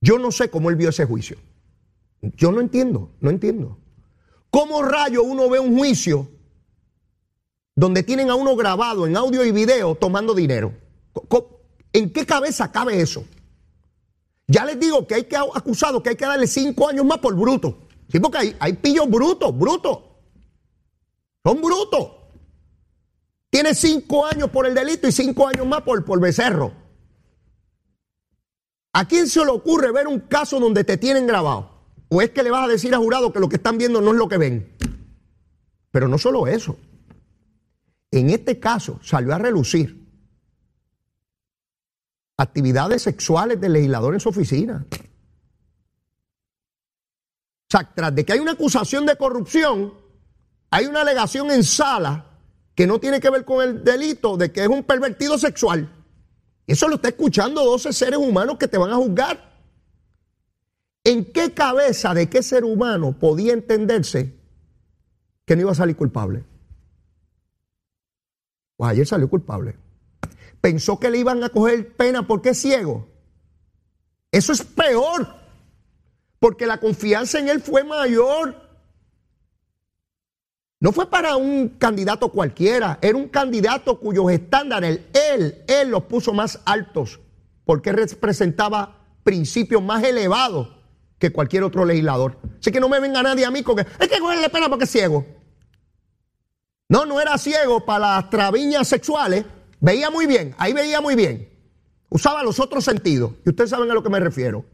Yo 0.00 0.18
no 0.18 0.30
sé 0.30 0.50
cómo 0.50 0.70
él 0.70 0.76
vio 0.76 0.90
ese 0.90 1.04
juicio. 1.04 1.38
Yo 2.20 2.52
no 2.52 2.60
entiendo, 2.60 3.10
no 3.20 3.30
entiendo. 3.30 3.78
¿Cómo 4.50 4.82
rayo 4.82 5.22
uno 5.22 5.48
ve 5.50 5.58
un 5.58 5.76
juicio 5.76 6.28
donde 7.74 8.02
tienen 8.02 8.30
a 8.30 8.34
uno 8.34 8.56
grabado 8.56 9.06
en 9.06 9.16
audio 9.16 9.44
y 9.44 9.52
video 9.52 9.94
tomando 9.94 10.34
dinero? 10.34 10.72
¿En 11.92 12.12
qué 12.12 12.24
cabeza 12.26 12.70
cabe 12.70 13.00
eso? 13.00 13.24
Ya 14.46 14.64
les 14.64 14.78
digo 14.78 15.06
que 15.06 15.14
hay 15.14 15.24
que 15.24 15.36
acusado 15.36 16.02
que 16.02 16.10
hay 16.10 16.16
que 16.16 16.24
darle 16.24 16.46
cinco 16.46 16.88
años 16.88 17.04
más 17.04 17.18
por 17.18 17.34
bruto. 17.34 17.78
Sí, 18.08 18.20
porque 18.20 18.38
hay, 18.38 18.56
hay 18.60 18.74
pillos 18.74 19.10
brutos, 19.10 19.56
brutos. 19.58 19.98
Son 21.46 21.62
brutos. 21.62 22.10
Tiene 23.50 23.72
cinco 23.72 24.26
años 24.26 24.50
por 24.50 24.66
el 24.66 24.74
delito 24.74 25.06
y 25.06 25.12
cinco 25.12 25.46
años 25.46 25.64
más 25.64 25.82
por, 25.82 26.04
por 26.04 26.18
becerro. 26.18 26.72
¿A 28.92 29.06
quién 29.06 29.28
se 29.28 29.44
le 29.44 29.52
ocurre 29.52 29.92
ver 29.92 30.08
un 30.08 30.18
caso 30.18 30.58
donde 30.58 30.82
te 30.82 30.96
tienen 30.96 31.24
grabado? 31.24 31.70
¿O 32.08 32.20
es 32.20 32.30
que 32.30 32.42
le 32.42 32.50
vas 32.50 32.64
a 32.64 32.72
decir 32.72 32.92
a 32.96 32.98
jurado 32.98 33.32
que 33.32 33.38
lo 33.38 33.48
que 33.48 33.56
están 33.56 33.78
viendo 33.78 34.00
no 34.00 34.10
es 34.10 34.16
lo 34.16 34.26
que 34.26 34.38
ven? 34.38 34.76
Pero 35.92 36.08
no 36.08 36.18
solo 36.18 36.48
eso. 36.48 36.76
En 38.10 38.30
este 38.30 38.58
caso 38.58 38.98
salió 39.04 39.32
a 39.32 39.38
relucir 39.38 40.04
actividades 42.38 43.02
sexuales 43.02 43.60
del 43.60 43.74
legislador 43.74 44.14
en 44.14 44.20
su 44.20 44.30
oficina. 44.30 44.84
O 47.68 47.70
sea, 47.70 47.88
tras 47.94 48.12
de 48.12 48.24
que 48.24 48.32
hay 48.32 48.40
una 48.40 48.52
acusación 48.52 49.06
de 49.06 49.16
corrupción, 49.16 50.05
hay 50.70 50.86
una 50.86 51.02
alegación 51.02 51.50
en 51.50 51.64
sala 51.64 52.26
que 52.74 52.86
no 52.86 53.00
tiene 53.00 53.20
que 53.20 53.30
ver 53.30 53.44
con 53.44 53.66
el 53.66 53.82
delito 53.82 54.36
de 54.36 54.52
que 54.52 54.62
es 54.62 54.68
un 54.68 54.84
pervertido 54.84 55.38
sexual. 55.38 55.90
Eso 56.66 56.88
lo 56.88 56.96
está 56.96 57.08
escuchando 57.08 57.64
12 57.64 57.92
seres 57.92 58.18
humanos 58.18 58.58
que 58.58 58.68
te 58.68 58.76
van 58.76 58.90
a 58.90 58.96
juzgar. 58.96 59.56
¿En 61.04 61.24
qué 61.24 61.54
cabeza 61.54 62.12
de 62.14 62.28
qué 62.28 62.42
ser 62.42 62.64
humano 62.64 63.16
podía 63.18 63.52
entenderse 63.52 64.34
que 65.44 65.54
no 65.54 65.62
iba 65.62 65.72
a 65.72 65.76
salir 65.76 65.96
culpable? 65.96 66.44
Pues 68.76 68.90
ayer 68.90 69.06
salió 69.06 69.28
culpable. 69.30 69.76
Pensó 70.60 70.98
que 70.98 71.10
le 71.10 71.18
iban 71.18 71.42
a 71.44 71.48
coger 71.48 71.96
pena 71.96 72.26
porque 72.26 72.50
es 72.50 72.60
ciego. 72.60 73.08
Eso 74.32 74.52
es 74.52 74.64
peor. 74.64 75.28
Porque 76.40 76.66
la 76.66 76.78
confianza 76.78 77.38
en 77.38 77.48
él 77.48 77.62
fue 77.62 77.84
mayor. 77.84 78.65
No 80.86 80.92
fue 80.92 81.10
para 81.10 81.34
un 81.34 81.70
candidato 81.70 82.28
cualquiera, 82.28 83.00
era 83.02 83.18
un 83.18 83.26
candidato 83.26 83.98
cuyos 83.98 84.30
estándares 84.30 85.00
él, 85.32 85.64
él 85.66 85.88
los 85.90 86.04
puso 86.04 86.32
más 86.32 86.60
altos, 86.64 87.18
porque 87.64 87.90
representaba 87.90 88.96
principios 89.24 89.82
más 89.82 90.04
elevados 90.04 90.68
que 91.18 91.32
cualquier 91.32 91.64
otro 91.64 91.84
legislador. 91.84 92.38
Así 92.60 92.70
que 92.70 92.78
no 92.78 92.88
me 92.88 93.00
venga 93.00 93.20
nadie 93.20 93.44
a 93.44 93.50
mí 93.50 93.64
con 93.64 93.74
que 93.74 93.84
es 93.98 94.08
que 94.08 94.20
cogerle 94.20 94.48
pena 94.48 94.68
porque 94.68 94.84
es 94.84 94.90
ciego. 94.92 95.26
No, 96.88 97.04
no 97.04 97.20
era 97.20 97.36
ciego 97.36 97.84
para 97.84 98.14
las 98.14 98.30
traviñas 98.30 98.86
sexuales, 98.86 99.44
veía 99.80 100.08
muy 100.12 100.28
bien, 100.28 100.54
ahí 100.56 100.72
veía 100.72 101.00
muy 101.00 101.16
bien. 101.16 101.50
Usaba 102.10 102.44
los 102.44 102.60
otros 102.60 102.84
sentidos, 102.84 103.32
y 103.44 103.48
ustedes 103.48 103.70
saben 103.70 103.90
a 103.90 103.94
lo 103.94 104.04
que 104.04 104.10
me 104.10 104.20
refiero. 104.20 104.64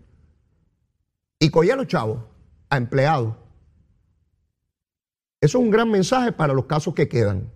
Y 1.38 1.48
cogía 1.48 1.74
los 1.74 1.86
chavos, 1.86 2.18
a 2.68 2.76
empleados 2.76 3.34
eso 5.42 5.58
es 5.58 5.64
un 5.64 5.72
gran 5.72 5.90
mensaje 5.90 6.30
para 6.30 6.54
los 6.54 6.66
casos 6.66 6.94
que 6.94 7.08
quedan, 7.08 7.50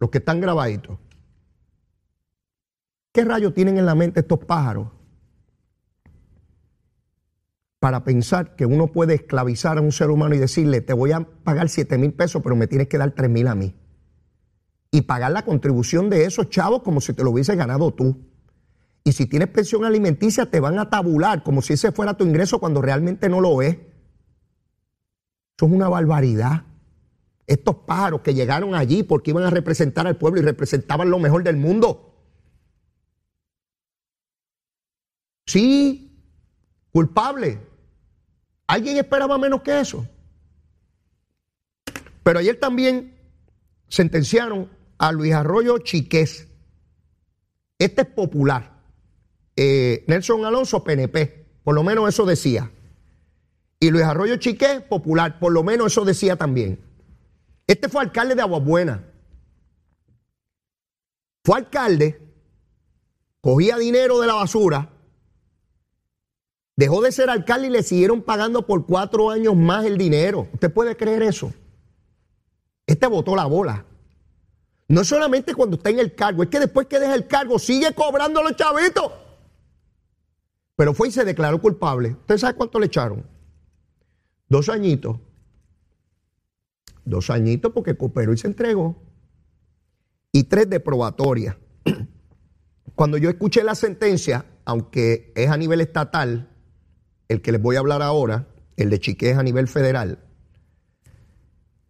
los 0.00 0.10
que 0.10 0.18
están 0.18 0.40
grabaditos. 0.40 0.98
¿Qué 3.12 3.24
rayos 3.24 3.54
tienen 3.54 3.78
en 3.78 3.86
la 3.86 3.94
mente 3.94 4.20
estos 4.20 4.40
pájaros 4.40 4.88
para 7.78 8.02
pensar 8.02 8.56
que 8.56 8.66
uno 8.66 8.88
puede 8.88 9.14
esclavizar 9.14 9.78
a 9.78 9.80
un 9.80 9.92
ser 9.92 10.10
humano 10.10 10.34
y 10.34 10.38
decirle, 10.38 10.80
te 10.80 10.92
voy 10.92 11.12
a 11.12 11.20
pagar 11.20 11.68
7 11.68 11.96
mil 11.96 12.12
pesos, 12.12 12.42
pero 12.42 12.56
me 12.56 12.66
tienes 12.66 12.88
que 12.88 12.98
dar 12.98 13.12
3 13.12 13.30
mil 13.30 13.46
a 13.46 13.54
mí? 13.54 13.76
Y 14.90 15.02
pagar 15.02 15.30
la 15.30 15.44
contribución 15.44 16.10
de 16.10 16.24
esos 16.24 16.50
chavos 16.50 16.82
como 16.82 17.00
si 17.00 17.12
te 17.12 17.22
lo 17.22 17.30
hubiese 17.30 17.54
ganado 17.54 17.94
tú. 17.94 18.18
Y 19.04 19.12
si 19.12 19.26
tienes 19.26 19.48
pensión 19.50 19.84
alimenticia, 19.84 20.50
te 20.50 20.58
van 20.58 20.80
a 20.80 20.90
tabular 20.90 21.44
como 21.44 21.62
si 21.62 21.74
ese 21.74 21.92
fuera 21.92 22.14
tu 22.14 22.24
ingreso 22.24 22.58
cuando 22.58 22.82
realmente 22.82 23.28
no 23.28 23.40
lo 23.40 23.62
es. 23.62 23.76
Eso 23.76 25.66
es 25.66 25.72
una 25.72 25.88
barbaridad 25.88 26.64
estos 27.48 27.76
pájaros 27.86 28.20
que 28.20 28.34
llegaron 28.34 28.74
allí 28.74 29.02
porque 29.02 29.30
iban 29.30 29.42
a 29.42 29.50
representar 29.50 30.06
al 30.06 30.18
pueblo 30.18 30.38
y 30.38 30.44
representaban 30.44 31.10
lo 31.10 31.18
mejor 31.18 31.42
del 31.42 31.56
mundo. 31.56 32.14
Sí, 35.46 36.22
culpable. 36.92 37.58
¿Alguien 38.66 38.98
esperaba 38.98 39.38
menos 39.38 39.62
que 39.62 39.80
eso? 39.80 40.06
Pero 42.22 42.38
ayer 42.38 42.60
también 42.60 43.16
sentenciaron 43.88 44.68
a 44.98 45.10
Luis 45.10 45.32
Arroyo 45.32 45.78
Chiqués. 45.78 46.48
Este 47.78 48.02
es 48.02 48.08
popular. 48.08 48.78
Eh, 49.56 50.04
Nelson 50.06 50.44
Alonso, 50.44 50.84
PNP. 50.84 51.46
Por 51.64 51.74
lo 51.74 51.82
menos 51.82 52.10
eso 52.10 52.26
decía. 52.26 52.70
Y 53.80 53.88
Luis 53.88 54.04
Arroyo 54.04 54.36
Chiqués, 54.36 54.82
popular. 54.82 55.38
Por 55.38 55.52
lo 55.52 55.62
menos 55.62 55.92
eso 55.92 56.04
decía 56.04 56.36
también. 56.36 56.87
Este 57.68 57.90
fue 57.90 58.00
alcalde 58.00 58.34
de 58.34 58.40
Aguabuena. 58.40 59.04
Fue 61.44 61.58
alcalde, 61.58 62.20
cogía 63.40 63.76
dinero 63.76 64.20
de 64.20 64.26
la 64.26 64.34
basura, 64.34 64.90
dejó 66.76 67.02
de 67.02 67.12
ser 67.12 67.30
alcalde 67.30 67.68
y 67.68 67.70
le 67.70 67.82
siguieron 67.82 68.22
pagando 68.22 68.66
por 68.66 68.86
cuatro 68.86 69.30
años 69.30 69.54
más 69.54 69.84
el 69.84 69.98
dinero. 69.98 70.48
¿Usted 70.52 70.72
puede 70.72 70.96
creer 70.96 71.22
eso? 71.22 71.52
Este 72.86 73.06
botó 73.06 73.36
la 73.36 73.44
bola. 73.44 73.84
No 74.88 75.04
solamente 75.04 75.54
cuando 75.54 75.76
está 75.76 75.90
en 75.90 75.98
el 75.98 76.14
cargo, 76.14 76.42
es 76.42 76.48
que 76.48 76.60
después 76.60 76.86
que 76.86 76.98
deja 76.98 77.14
el 77.14 77.26
cargo 77.26 77.58
sigue 77.58 77.94
cobrando 77.94 78.42
los 78.42 78.56
chavitos. 78.56 79.12
Pero 80.74 80.94
fue 80.94 81.08
y 81.08 81.12
se 81.12 81.24
declaró 81.24 81.60
culpable. 81.60 82.12
¿Usted 82.12 82.38
sabe 82.38 82.56
cuánto 82.56 82.78
le 82.78 82.86
echaron? 82.86 83.26
Dos 84.48 84.70
añitos 84.70 85.18
Dos 87.08 87.30
añitos 87.30 87.72
porque 87.72 87.96
cooperó 87.96 88.34
y 88.34 88.36
se 88.36 88.48
entregó. 88.48 89.02
Y 90.30 90.44
tres 90.44 90.68
de 90.68 90.78
probatoria. 90.78 91.58
Cuando 92.94 93.16
yo 93.16 93.30
escuché 93.30 93.64
la 93.64 93.74
sentencia, 93.74 94.44
aunque 94.66 95.32
es 95.34 95.48
a 95.48 95.56
nivel 95.56 95.80
estatal, 95.80 96.50
el 97.28 97.40
que 97.40 97.52
les 97.52 97.62
voy 97.62 97.76
a 97.76 97.78
hablar 97.78 98.02
ahora, 98.02 98.48
el 98.76 98.90
de 98.90 99.00
Chiqué 99.00 99.30
es 99.30 99.38
a 99.38 99.42
nivel 99.42 99.68
federal. 99.68 100.18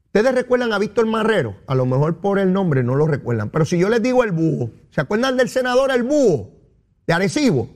Ustedes 0.06 0.34
recuerdan 0.34 0.72
a 0.72 0.78
Víctor 0.78 1.06
Marrero, 1.06 1.56
a 1.66 1.74
lo 1.74 1.84
mejor 1.84 2.20
por 2.20 2.38
el 2.38 2.52
nombre 2.52 2.84
no 2.84 2.94
lo 2.94 3.08
recuerdan, 3.08 3.50
pero 3.50 3.64
si 3.64 3.76
yo 3.76 3.88
les 3.88 4.02
digo 4.02 4.22
el 4.22 4.30
búho, 4.30 4.70
¿se 4.90 5.00
acuerdan 5.00 5.36
del 5.36 5.48
senador 5.48 5.90
el 5.90 6.04
búho 6.04 6.52
de 7.06 7.14
Arecibo? 7.14 7.68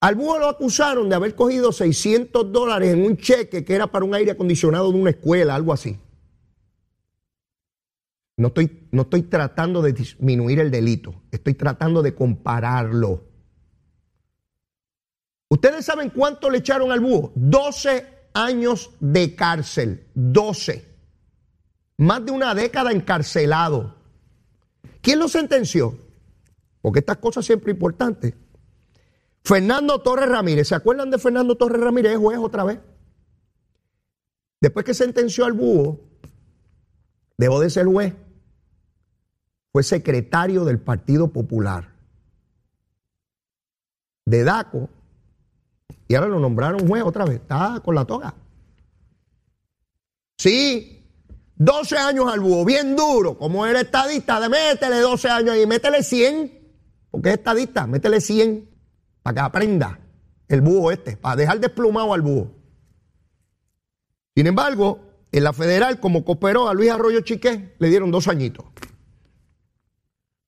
Al 0.00 0.14
búho 0.14 0.38
lo 0.38 0.48
acusaron 0.48 1.08
de 1.08 1.16
haber 1.16 1.34
cogido 1.34 1.72
600 1.72 2.52
dólares 2.52 2.94
en 2.94 3.04
un 3.04 3.16
cheque 3.16 3.64
que 3.64 3.74
era 3.74 3.88
para 3.88 4.04
un 4.04 4.14
aire 4.14 4.30
acondicionado 4.30 4.92
de 4.92 4.98
una 4.98 5.10
escuela, 5.10 5.54
algo 5.54 5.72
así. 5.72 5.98
No 8.36 8.48
estoy, 8.48 8.88
no 8.92 9.02
estoy 9.02 9.22
tratando 9.22 9.82
de 9.82 9.92
disminuir 9.92 10.60
el 10.60 10.70
delito, 10.70 11.22
estoy 11.32 11.54
tratando 11.54 12.02
de 12.02 12.14
compararlo. 12.14 13.24
¿Ustedes 15.48 15.84
saben 15.84 16.10
cuánto 16.10 16.48
le 16.48 16.58
echaron 16.58 16.92
al 16.92 17.00
búho? 17.00 17.32
12 17.34 18.06
años 18.34 18.90
de 19.00 19.34
cárcel, 19.34 20.06
12. 20.14 20.86
Más 21.96 22.24
de 22.24 22.30
una 22.30 22.54
década 22.54 22.92
encarcelado. 22.92 23.96
¿Quién 25.00 25.18
lo 25.18 25.26
sentenció? 25.26 25.98
Porque 26.80 27.00
estas 27.00 27.16
cosas 27.16 27.44
siempre 27.44 27.72
importantes. 27.72 28.34
Fernando 29.48 30.02
Torres 30.02 30.28
Ramírez, 30.28 30.68
¿se 30.68 30.74
acuerdan 30.74 31.10
de 31.10 31.16
Fernando 31.16 31.54
Torres 31.56 31.80
Ramírez? 31.80 32.12
Es 32.12 32.18
juez 32.18 32.38
otra 32.38 32.64
vez. 32.64 32.80
Después 34.60 34.84
que 34.84 34.92
sentenció 34.92 35.46
al 35.46 35.54
búho, 35.54 36.00
dejó 37.38 37.58
de 37.58 37.70
ser 37.70 37.86
juez. 37.86 38.12
Fue 39.72 39.82
secretario 39.82 40.66
del 40.66 40.78
Partido 40.78 41.28
Popular. 41.28 41.94
De 44.26 44.44
DACO. 44.44 44.90
Y 46.08 46.14
ahora 46.14 46.28
lo 46.28 46.40
nombraron 46.40 46.86
juez 46.86 47.02
otra 47.02 47.24
vez. 47.24 47.36
Está 47.36 47.80
con 47.82 47.94
la 47.94 48.04
toga. 48.04 48.34
Sí, 50.36 51.06
12 51.56 51.96
años 51.96 52.30
al 52.30 52.40
búho, 52.40 52.66
bien 52.66 52.94
duro. 52.94 53.38
Como 53.38 53.64
era 53.64 53.80
estadista, 53.80 54.40
de 54.40 54.50
métele 54.50 55.00
12 55.00 55.30
años 55.30 55.56
y 55.56 55.66
métele 55.66 56.02
100. 56.02 56.52
Porque 57.10 57.30
es 57.30 57.36
estadista, 57.36 57.86
métele 57.86 58.20
100 58.20 58.67
para 59.22 59.34
que 59.34 59.40
aprenda 59.40 59.98
el 60.48 60.60
búho 60.60 60.90
este, 60.90 61.16
para 61.16 61.36
dejar 61.36 61.60
desplumado 61.60 62.14
al 62.14 62.22
búho. 62.22 62.50
Sin 64.34 64.46
embargo, 64.46 65.00
en 65.32 65.44
la 65.44 65.52
federal, 65.52 66.00
como 66.00 66.24
cooperó 66.24 66.68
a 66.68 66.74
Luis 66.74 66.90
Arroyo 66.90 67.20
Chiqué, 67.20 67.74
le 67.78 67.88
dieron 67.88 68.10
dos 68.10 68.28
añitos. 68.28 68.64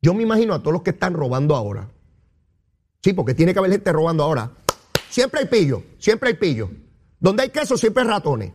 Yo 0.03 0.15
me 0.15 0.23
imagino 0.23 0.55
a 0.55 0.61
todos 0.61 0.73
los 0.73 0.83
que 0.83 0.91
están 0.91 1.13
robando 1.13 1.55
ahora. 1.55 1.91
Sí, 3.03 3.13
porque 3.13 3.35
tiene 3.35 3.53
que 3.53 3.59
haber 3.59 3.73
gente 3.73 3.93
robando 3.93 4.23
ahora. 4.23 4.53
Siempre 5.11 5.41
hay 5.41 5.47
pillo, 5.47 5.83
siempre 5.99 6.31
hay 6.31 6.35
pillo. 6.37 6.71
Donde 7.19 7.43
hay 7.43 7.51
queso, 7.51 7.77
siempre 7.77 8.03
hay 8.03 8.09
ratones. 8.09 8.53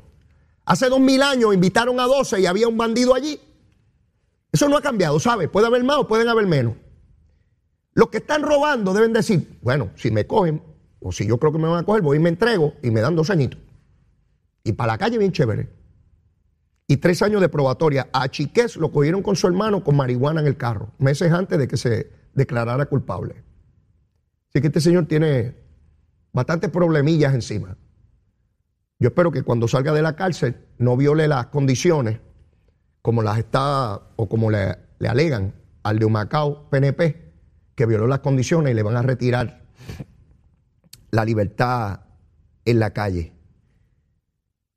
Hace 0.66 0.90
dos 0.90 1.00
mil 1.00 1.22
años 1.22 1.54
invitaron 1.54 2.00
a 2.00 2.06
12 2.06 2.42
y 2.42 2.46
había 2.48 2.68
un 2.68 2.78
bandido 2.78 3.14
allí. 3.14 3.40
Eso 4.52 4.68
no 4.68 4.78
ha 4.78 4.82
cambiado, 4.82 5.20
¿sabe? 5.20 5.48
Puede 5.48 5.68
haber 5.68 5.84
más 5.84 5.98
o 5.98 6.08
pueden 6.08 6.28
haber 6.28 6.48
menos. 6.48 6.76
Los 7.96 8.10
que 8.10 8.18
están 8.18 8.44
robando 8.44 8.94
deben 8.94 9.14
decir, 9.14 9.58
bueno, 9.62 9.90
si 9.96 10.12
me 10.12 10.28
cogen, 10.28 10.62
o 11.00 11.14
si 11.14 11.26
yo 11.26 11.40
creo 11.40 11.54
que 11.54 11.58
me 11.58 11.68
van 11.70 11.80
a 11.80 11.86
coger, 11.86 12.02
voy 12.02 12.18
y 12.18 12.20
me 12.20 12.30
entrego 12.30 12.74
y 12.84 12.92
me 12.92 13.00
dan 13.00 13.16
dos 13.16 13.30
añitos. 13.30 13.60
Y 14.66 14.74
para 14.74 14.94
la 14.94 14.98
calle 14.98 15.18
bien 15.18 15.32
chévere. 15.32 15.70
Y 16.88 16.98
tres 16.98 17.22
años 17.22 17.40
de 17.40 17.48
probatoria. 17.48 18.10
A 18.12 18.28
Chiqués 18.28 18.76
lo 18.76 18.92
cogieron 18.92 19.24
con 19.24 19.36
su 19.38 19.48
hermano 19.48 19.84
con 19.84 19.96
marihuana 19.96 20.42
en 20.42 20.48
el 20.48 20.58
carro, 20.58 20.92
meses 21.00 21.32
antes 21.32 21.58
de 21.58 21.68
que 21.68 21.78
se 21.78 22.12
declarara 22.34 22.86
culpable. 22.88 23.44
Así 24.50 24.62
que 24.62 24.68
este 24.68 24.82
señor 24.82 25.06
tiene 25.06 25.56
bastantes 26.34 26.70
problemillas 26.70 27.34
encima. 27.34 27.78
Yo 29.00 29.08
espero 29.10 29.32
que 29.32 29.44
cuando 29.44 29.68
salga 29.68 29.94
de 29.94 30.02
la 30.02 30.16
cárcel 30.16 30.58
no 30.78 30.98
viole 30.98 31.28
las 31.28 31.48
condiciones 31.48 32.20
como 33.02 33.22
las 33.22 33.38
está 33.38 34.02
o 34.16 34.28
como 34.28 34.52
le, 34.52 34.76
le 35.00 35.08
alegan 35.08 35.54
al 35.84 36.00
de 36.00 36.06
Humacao 36.06 36.70
PNP, 36.70 37.25
que 37.76 37.86
violó 37.86 38.08
las 38.08 38.20
condiciones 38.20 38.72
y 38.72 38.76
le 38.76 38.84
van 38.84 38.96
a 38.96 39.02
retirar 39.02 39.62
la 41.12 41.26
libertad 41.26 42.02
en 42.64 42.80
la 42.80 42.92
calle. 42.92 43.34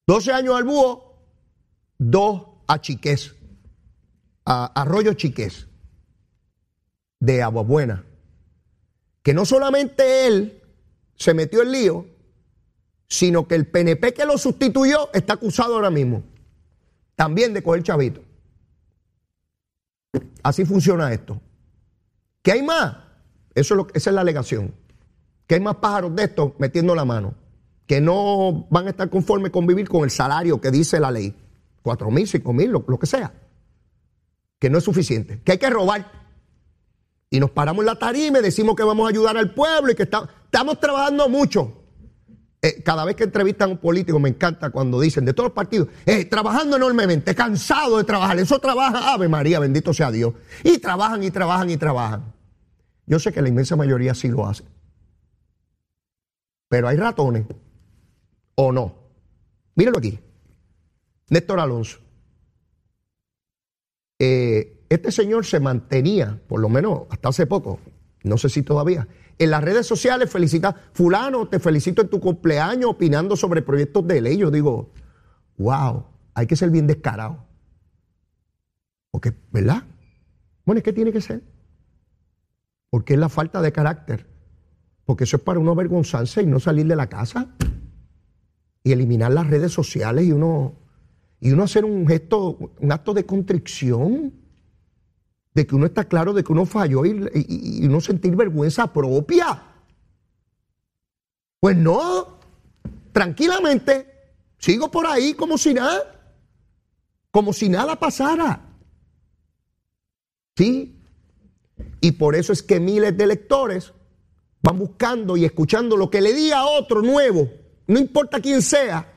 12 0.07 0.33
años 0.33 0.57
al 0.57 0.65
búho, 0.65 1.17
dos 1.99 2.43
a 2.67 2.81
Chiqués, 2.81 3.35
a 4.45 4.67
Arroyo 4.81 5.15
Chiqués, 5.15 5.69
de 7.21 7.43
Aguabuena, 7.43 8.05
que 9.23 9.35
no 9.35 9.45
solamente 9.45 10.27
él 10.27 10.63
se 11.17 11.35
metió 11.35 11.63
en 11.63 11.73
lío, 11.73 12.07
sino 13.09 13.49
que 13.49 13.55
el 13.55 13.67
PNP 13.67 14.15
que 14.15 14.25
lo 14.25 14.39
sustituyó 14.39 15.11
está 15.13 15.35
acusado 15.35 15.75
ahora 15.75 15.91
mismo, 15.91 16.23
también 17.17 17.55
de 17.55 17.63
coger 17.63 17.83
chavito. 17.83 18.23
Así 20.43 20.65
funciona 20.65 21.13
esto. 21.13 21.41
¿Qué 22.49 22.53
hay 22.53 22.63
más? 22.63 22.97
Eso 23.55 23.75
es 23.75 23.87
esa 23.93 24.09
es 24.09 24.15
la 24.15 24.23
alegación. 24.23 24.75
Que 25.47 25.57
hay 25.57 25.61
más 25.61 25.77
pájaros 25.77 26.17
de 26.17 26.25
estos 26.25 26.53
metiendo 26.57 26.95
la 26.95 27.05
mano. 27.05 27.35
Que 27.87 28.01
no 28.01 28.67
van 28.71 28.87
a 28.87 28.91
estar 28.91 29.11
conformes 29.11 29.53
con 29.53 29.67
vivir 29.67 29.87
con 29.87 30.03
el 30.03 30.11
salario 30.11 30.59
que 30.59 30.71
dice 30.71 30.99
la 30.99 31.11
ley. 31.11 31.37
Cuatro 31.83 32.11
mil, 32.11 32.27
cinco 32.27 32.55
mil, 32.55 32.71
lo, 32.71 32.99
que 32.99 33.05
sea. 33.05 33.35
Que 34.59 34.71
no 34.71 34.79
es 34.79 34.85
suficiente. 34.85 35.43
Que 35.45 35.53
hay 35.53 35.59
que 35.59 35.69
robar. 35.69 36.11
Y 37.29 37.39
nos 37.39 37.51
paramos 37.51 37.81
en 37.83 37.87
la 37.87 37.97
tarima 37.97 38.39
y 38.39 38.43
decimos 38.43 38.75
que 38.77 38.83
vamos 38.83 39.07
a 39.07 39.11
ayudar 39.11 39.37
al 39.37 39.53
pueblo 39.53 39.93
y 39.93 39.95
que 39.95 40.05
estamos 40.05 40.81
trabajando 40.81 41.29
mucho. 41.29 41.83
Eh, 42.63 42.83
cada 42.83 43.05
vez 43.05 43.15
que 43.15 43.25
entrevistan 43.25 43.69
a 43.69 43.73
un 43.73 43.79
político 43.79 44.19
me 44.19 44.31
encanta 44.31 44.71
cuando 44.71 44.99
dicen 44.99 45.27
de 45.27 45.35
todos 45.35 45.49
los 45.49 45.55
partidos, 45.55 45.89
eh, 46.07 46.25
trabajando 46.25 46.79
enormemente, 46.79 47.35
cansado 47.35 47.99
de 47.99 48.05
trabajar. 48.05 48.39
Eso 48.39 48.59
trabaja, 48.59 49.13
Ave 49.13 49.29
María, 49.29 49.61
bendito 49.61 49.93
sea 49.93 50.11
Dios. 50.11 50.33
Y 50.65 50.79
trabajan 50.79 51.23
y 51.23 51.31
trabajan 51.31 51.69
y 51.69 51.77
trabajan. 51.77 52.38
Yo 53.09 53.19
sé 53.19 53.33
que 53.33 53.43
la 53.43 53.49
inmensa 53.49 53.75
mayoría 53.75 54.15
sí 54.15 54.29
lo 54.29 54.47
hace. 54.47 54.65
Pero 56.69 56.89
hay 56.89 56.97
ratones. 56.97 57.47
¿O 58.55 58.71
no? 58.71 58.95
Mírenlo 59.75 59.99
aquí. 59.99 60.21
Néstor 61.31 61.59
Alonso. 61.59 61.99
Eh, 64.19 64.85
este 64.91 65.11
señor 65.11 65.47
se 65.47 65.59
mantenía, 65.61 66.41
por 66.49 66.61
lo 66.61 66.69
menos 66.69 67.03
hasta 67.11 67.29
hace 67.29 67.47
poco, 67.47 67.79
no 68.25 68.37
sé 68.37 68.49
si 68.49 68.63
todavía, 68.63 69.07
en 69.39 69.51
las 69.51 69.63
redes 69.63 69.87
sociales 69.87 70.31
felicita, 70.31 70.75
fulano, 70.93 71.49
te 71.49 71.61
felicito 71.61 72.03
en 72.03 72.09
tu 72.09 72.19
cumpleaños 72.19 72.91
opinando 72.91 73.37
sobre 73.37 73.63
proyectos 73.63 74.07
de 74.07 74.21
ley. 74.21 74.37
Yo 74.37 74.51
digo, 74.51 74.91
wow, 75.57 76.07
hay 76.35 76.47
que 76.47 76.57
ser 76.57 76.71
bien 76.71 76.89
descarado. 76.89 77.47
Porque, 79.13 79.33
¿verdad? 79.53 79.85
Bueno, 80.65 80.79
es 80.79 80.85
que 80.85 80.93
tiene 80.93 81.13
que 81.13 81.21
ser. 81.21 81.43
Porque 82.91 83.15
es 83.15 83.21
la 83.21 83.29
falta 83.29 83.61
de 83.61 83.73
carácter. 83.73 84.27
Porque 85.05 85.25
eso 85.25 85.37
es 85.37 85.43
para 85.43 85.59
uno 85.59 85.73
avergonzarse 85.73 86.43
y 86.43 86.47
no 86.47 86.61
salir 86.61 86.87
de 86.87 86.97
la 86.97 87.09
casa. 87.09 87.49
Y 88.83 88.93
eliminar 88.93 89.33
las 89.33 89.47
redes 89.47 89.73
sociales 89.73 90.27
y 90.27 90.33
uno, 90.33 90.75
y 91.41 91.51
uno 91.53 91.65
hacer 91.65 91.85
un 91.85 92.07
gesto, 92.07 92.73
un 92.79 92.93
acto 92.93 93.15
de 93.15 93.27
contrición 93.27 94.33
de 95.55 95.67
que 95.67 95.75
uno 95.75 95.87
está 95.87 96.05
claro 96.05 96.33
de 96.33 96.45
que 96.45 96.53
uno 96.53 96.67
falló 96.67 97.05
y, 97.05 97.85
uno 97.85 98.01
sentir 98.01 98.37
vergüenza 98.37 98.93
propia. 98.93 99.61
Pues 101.59 101.77
no, 101.77 102.39
tranquilamente, 103.13 104.07
sigo 104.59 104.89
por 104.89 105.07
ahí 105.07 105.35
como 105.35 105.59
si 105.59 105.75
nada, 105.75 106.37
como 107.33 107.53
si 107.53 107.69
nada 107.69 107.97
pasara. 107.97 108.61
¿Sí? 110.57 110.98
Y 112.01 112.13
por 112.13 112.37
eso 112.37 112.53
es 112.53 112.63
que 112.63 112.81
miles 112.81 113.17
de 113.17 113.27
lectores 113.27 113.93
van 114.63 114.79
buscando 114.79 115.37
y 115.37 115.45
escuchando 115.45 115.97
lo 115.97 116.11
que 116.11 116.21
le 116.21 116.33
diga 116.33 116.59
a 116.59 116.67
otro 116.67 117.03
nuevo, 117.03 117.49
no 117.87 117.99
importa 117.99 118.41
quién 118.41 118.63
sea, 118.63 119.13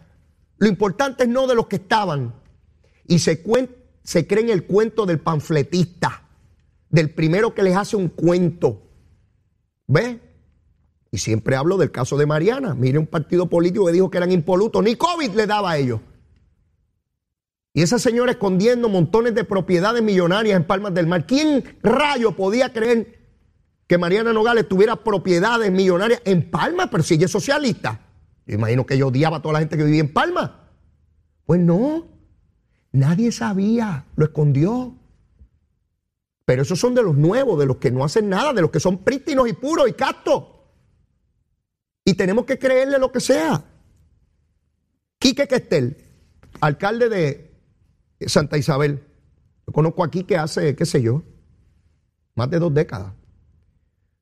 lo 0.58 0.68
importante 0.68 1.24
es 1.24 1.30
no 1.30 1.48
de 1.48 1.56
los 1.56 1.68
que 1.68 1.78
estaban. 1.78 2.34
Y 3.08 3.20
se, 3.20 3.44
se 4.04 4.28
creen 4.28 4.50
el 4.50 4.66
cuento 4.66 5.06
del 5.06 5.20
panfletista 5.20 6.22
del 6.92 7.10
primero 7.10 7.56
que 7.56 7.64
les 7.64 7.76
hace 7.76 7.96
un 7.96 8.10
cuento. 8.10 8.84
¿Ve? 9.88 10.20
Y 11.10 11.18
siempre 11.18 11.56
hablo 11.56 11.78
del 11.78 11.92
caso 11.92 12.18
de 12.18 12.26
Mariana. 12.26 12.76
Mire 12.76 13.00
un 13.00 13.08
partido 13.08 13.48
político 13.48 13.86
que 13.86 13.94
dijo 13.94 14.12
que 14.12 14.18
eran 14.18 14.32
impolutos. 14.32 14.84
Ni 14.84 14.96
COVID 14.96 15.32
le 15.32 15.48
daba 15.48 15.72
a 15.72 15.78
ellos. 15.78 16.00
Y 17.74 17.82
esa 17.82 18.00
señora 18.00 18.32
escondiendo 18.32 18.90
montones 18.90 19.34
de 19.34 19.44
propiedades 19.44 20.04
millonarias 20.04 20.58
en 20.58 20.66
Palmas 20.66 20.94
del 20.94 21.08
Mar. 21.08 21.26
¿Quién 21.26 21.64
rayo 21.82 22.36
podía 22.36 22.74
creer 22.74 23.20
que 23.88 23.98
Mariana 23.98 24.34
Nogales 24.34 24.68
tuviera 24.68 24.98
propiedades 24.98 25.72
millonarias 25.72 26.22
en 26.26 26.50
Palmas? 26.52 26.90
Pero 26.92 27.04
si 27.04 27.14
ella 27.14 27.26
es 27.26 27.32
socialista. 27.32 28.02
Yo 28.46 28.56
imagino 28.56 28.86
que 28.86 28.96
ella 28.96 29.06
odiaba 29.06 29.38
a 29.38 29.42
toda 29.42 29.54
la 29.54 29.60
gente 29.60 29.78
que 29.78 29.86
vivía 29.86 30.02
en 30.02 30.12
Palmas. 30.12 30.52
Pues 31.46 31.62
no. 31.62 32.08
Nadie 32.92 33.32
sabía. 33.32 34.06
Lo 34.18 34.26
escondió. 34.26 34.98
Pero 36.44 36.64
esos 36.64 36.78
son 36.78 36.94
de 36.94 37.04
los 37.04 37.16
nuevos, 37.16 37.58
de 37.58 37.66
los 37.66 37.78
que 37.78 37.92
no 37.92 38.04
hacen 38.04 38.28
nada, 38.28 38.52
de 38.52 38.62
los 38.62 38.72
que 38.72 38.82
son 38.82 38.98
prístinos 38.98 39.48
y 39.48 39.54
puros 39.54 39.88
y 39.88 39.94
castos. 39.94 40.44
Y 42.04 42.16
tenemos 42.16 42.44
que 42.46 42.60
creerle 42.60 43.00
lo 43.00 43.12
que 43.14 43.22
sea. 43.22 43.64
Quique 45.20 45.48
Questel, 45.48 45.96
alcalde 46.60 47.08
de 47.08 47.51
Santa 48.28 48.58
Isabel. 48.58 49.04
Yo 49.68 49.74
conozco 49.74 50.04
aquí 50.04 50.24
que 50.24 50.38
hace, 50.38 50.76
qué 50.76 50.86
sé 50.86 51.02
yo, 51.02 51.24
más 52.36 52.50
de 52.50 52.60
dos 52.60 52.74
décadas. 52.74 53.14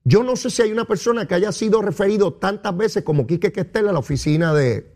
Yo 0.03 0.23
no 0.23 0.35
sé 0.35 0.49
si 0.49 0.61
hay 0.61 0.71
una 0.71 0.85
persona 0.85 1.27
que 1.27 1.35
haya 1.35 1.51
sido 1.51 1.81
referido 1.81 2.33
tantas 2.33 2.75
veces 2.75 3.03
como 3.03 3.27
Quique 3.27 3.51
Questel 3.51 3.87
a 3.87 3.91
la 3.91 3.99
oficina 3.99 4.53
de, 4.53 4.93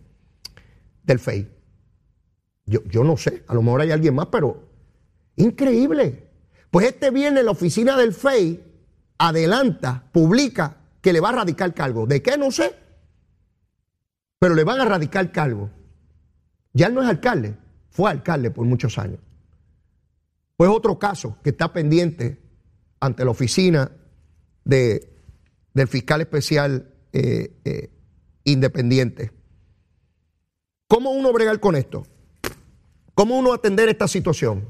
del 1.04 1.20
FEI. 1.20 1.50
Yo, 2.66 2.84
yo 2.86 3.04
no 3.04 3.18
sé, 3.18 3.44
a 3.48 3.54
lo 3.54 3.62
mejor 3.62 3.82
hay 3.82 3.92
alguien 3.92 4.16
más, 4.16 4.28
pero 4.28 4.70
increíble. 5.36 6.30
Pues 6.72 6.88
este 6.88 7.12
viene 7.12 7.44
la 7.44 7.52
oficina 7.52 7.98
del 7.98 8.14
FEI, 8.14 8.64
adelanta, 9.18 10.10
publica 10.12 10.78
que 11.02 11.14
le 11.14 11.20
va 11.20 11.30
a 11.30 11.34
radicar 11.34 11.74
cargo. 11.74 12.08
¿De 12.08 12.22
qué? 12.22 12.38
No 12.38 12.50
sé. 12.50 12.74
Pero 14.40 14.56
le 14.56 14.64
van 14.64 14.80
a 14.80 14.86
radicar 14.86 15.32
cargo. 15.32 15.70
Ya 16.74 16.90
no 16.90 17.02
es 17.04 17.08
alcalde, 17.08 17.56
fue 17.94 18.10
alcalde 18.10 18.52
por 18.52 18.66
muchos 18.66 18.98
años. 18.98 19.20
Pues 20.58 20.70
otro 20.70 21.00
caso 21.00 21.38
que 21.44 21.52
está 21.52 21.72
pendiente 21.72 22.42
ante 23.00 23.24
la 23.24 23.32
oficina 23.32 23.92
de, 24.66 25.16
del 25.74 25.88
fiscal 25.88 26.22
especial 26.22 26.94
eh, 27.12 27.60
eh, 27.64 27.92
independiente. 28.44 29.32
¿Cómo 30.88 31.12
uno 31.12 31.32
bregar 31.32 31.60
con 31.60 31.76
esto? 31.76 32.06
¿Cómo 33.14 33.38
uno 33.38 33.54
atender 33.54 33.90
esta 33.90 34.08
situación? 34.08 34.70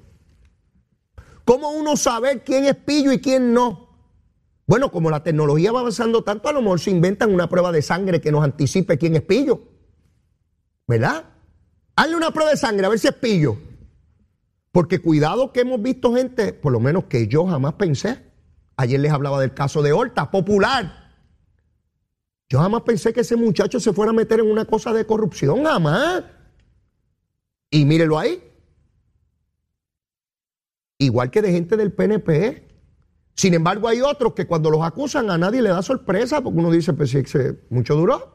¿Cómo 1.46 1.72
uno 1.72 1.96
saber 1.96 2.44
quién 2.44 2.66
es 2.66 2.76
pillo 2.76 3.12
y 3.12 3.20
quién 3.20 3.54
no? 3.54 3.90
Bueno, 4.66 4.92
como 4.92 5.10
la 5.10 5.24
tecnología 5.24 5.72
va 5.72 5.82
avanzando 5.82 6.24
tanto, 6.24 6.50
a 6.50 6.54
lo 6.54 6.62
mejor 6.62 6.80
se 6.80 6.92
inventan 6.92 7.34
una 7.34 7.50
prueba 7.50 7.72
de 7.72 7.82
sangre 7.82 8.22
que 8.22 8.32
nos 8.32 8.44
anticipe 8.44 8.98
quién 8.98 9.16
es 9.16 9.22
pillo. 9.22 9.62
¿Verdad? 10.88 11.33
Hazle 11.96 12.16
una 12.16 12.32
prueba 12.32 12.52
de 12.52 12.58
sangre 12.58 12.86
a 12.86 12.90
ver 12.90 13.00
si 13.00 13.08
es 13.08 13.14
pillo. 13.14 13.58
Porque 14.72 15.00
cuidado 15.00 15.54
que 15.54 15.62
hemos 15.62 15.82
visto 15.82 16.16
gente, 16.16 16.52
por 16.54 16.72
lo 16.72 16.80
menos 16.80 17.06
que 17.06 17.28
yo 17.28 17.46
jamás 17.46 17.74
pensé. 17.74 18.24
Ayer 18.76 19.00
les 19.00 19.12
hablaba 19.12 19.40
del 19.40 19.54
caso 19.54 19.84
de 19.84 19.94
Horta, 19.94 20.32
popular. 20.32 21.04
Yo 22.50 22.60
jamás 22.60 22.82
pensé 22.82 23.14
que 23.14 23.22
ese 23.22 23.36
muchacho 23.36 23.80
se 23.80 23.94
fuera 23.94 24.12
a 24.12 24.16
meter 24.16 24.40
en 24.40 24.50
una 24.50 24.66
cosa 24.66 24.92
de 24.92 25.06
corrupción, 25.06 25.64
jamás. 25.64 26.24
Y 27.70 27.86
mírelo 27.86 28.18
ahí. 28.18 28.44
Igual 30.98 31.30
que 31.30 31.42
de 31.42 31.52
gente 31.52 31.78
del 31.78 31.92
PNP. 31.92 32.68
Sin 33.36 33.54
embargo, 33.54 33.88
hay 33.88 34.02
otros 34.02 34.34
que 34.34 34.48
cuando 34.48 34.70
los 34.70 34.82
acusan 34.82 35.30
a 35.30 35.38
nadie 35.38 35.62
le 35.62 35.70
da 35.70 35.82
sorpresa 35.82 36.42
porque 36.42 36.60
uno 36.60 36.72
dice, 36.72 36.94
pues 36.94 37.12
si 37.12 37.24
mucho 37.70 37.96
duró. 37.96 38.33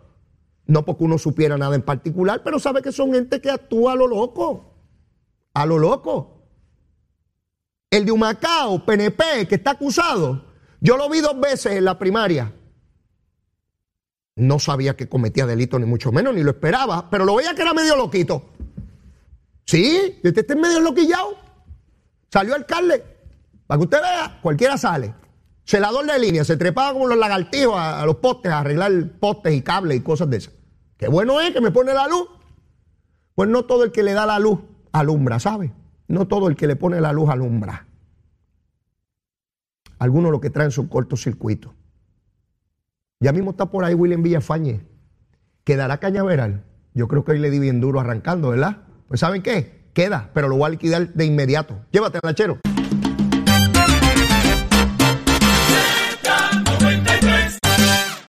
No 0.68 0.84
porque 0.84 1.04
uno 1.04 1.18
supiera 1.18 1.56
nada 1.56 1.74
en 1.74 1.82
particular, 1.82 2.42
pero 2.44 2.60
sabe 2.60 2.82
que 2.82 2.92
son 2.92 3.12
gente 3.14 3.40
que 3.40 3.50
actúa 3.50 3.92
a 3.92 3.96
lo 3.96 4.06
loco. 4.06 4.74
A 5.54 5.64
lo 5.64 5.78
loco. 5.78 6.44
El 7.90 8.04
de 8.04 8.12
Humacao, 8.12 8.84
PNP, 8.84 9.48
que 9.48 9.54
está 9.54 9.72
acusado, 9.72 10.44
yo 10.80 10.98
lo 10.98 11.08
vi 11.08 11.20
dos 11.20 11.40
veces 11.40 11.72
en 11.72 11.86
la 11.86 11.98
primaria. 11.98 12.52
No 14.36 14.58
sabía 14.58 14.94
que 14.94 15.08
cometía 15.08 15.46
delito, 15.46 15.78
ni 15.78 15.86
mucho 15.86 16.12
menos, 16.12 16.34
ni 16.34 16.42
lo 16.42 16.50
esperaba, 16.50 17.08
pero 17.10 17.24
lo 17.24 17.36
veía 17.36 17.54
que 17.54 17.62
era 17.62 17.72
medio 17.72 17.96
loquito. 17.96 18.50
Sí, 19.64 20.20
este 20.22 20.40
está 20.40 20.54
medio 20.54 20.80
loquillado. 20.80 21.34
Salió 22.30 22.54
alcalde. 22.54 23.02
Para 23.66 23.78
que 23.78 23.84
usted 23.84 24.02
vea, 24.02 24.38
cualquiera 24.42 24.76
sale. 24.76 25.14
Celador 25.64 26.06
de 26.06 26.18
línea, 26.18 26.44
se 26.44 26.58
trepaba 26.58 26.92
como 26.92 27.06
los 27.06 27.18
lagartijos 27.18 27.74
a, 27.78 28.04
los 28.04 28.16
postes, 28.16 28.52
a 28.52 28.60
arreglar 28.60 29.18
postes 29.18 29.54
y 29.54 29.62
cables 29.62 29.96
y 29.96 30.00
cosas 30.02 30.28
de 30.28 30.36
esas. 30.36 30.57
Qué 30.99 31.09
bueno 31.09 31.40
es 31.40 31.53
que 31.53 31.61
me 31.61 31.70
pone 31.70 31.94
la 31.94 32.07
luz. 32.09 32.28
Pues 33.34 33.49
no 33.49 33.64
todo 33.64 33.84
el 33.84 33.92
que 33.92 34.03
le 34.03 34.12
da 34.12 34.26
la 34.26 34.38
luz 34.38 34.59
alumbra, 34.92 35.38
¿sabe? 35.38 35.72
No 36.09 36.26
todo 36.26 36.49
el 36.49 36.57
que 36.57 36.66
le 36.66 36.76
pone 36.76 37.01
la 37.01 37.12
luz 37.12 37.30
alumbra. 37.30 37.86
Algunos 39.99 40.32
lo 40.32 40.40
que 40.40 40.51
traen 40.51 40.72
son 40.72 40.88
cortocircuitos. 40.88 41.72
Ya 43.20 43.32
mismo 43.32 43.53
está 43.53 43.66
por 43.66 43.84
ahí 43.84 43.94
William 43.94 44.22
Villafañe. 44.22 44.80
¿Quedará 45.64 45.99
cañaveral? 45.99 46.64
Yo 46.94 47.09
creo 47.09 47.24
que 47.24 47.32
hoy 47.32 47.38
le 47.38 47.51
di 47.51 47.59
bien 47.59 47.80
duro 47.80 48.01
arrancando, 48.01 48.51
¿verdad? 48.51 48.78
Pues 49.07 49.20
¿saben 49.20 49.42
qué? 49.42 49.90
Queda, 49.92 50.30
pero 50.34 50.49
lo 50.49 50.57
voy 50.57 50.66
a 50.66 50.70
liquidar 50.70 51.12
de 51.12 51.24
inmediato. 51.24 51.80
Llévate, 51.90 52.18
lachero. 52.22 52.59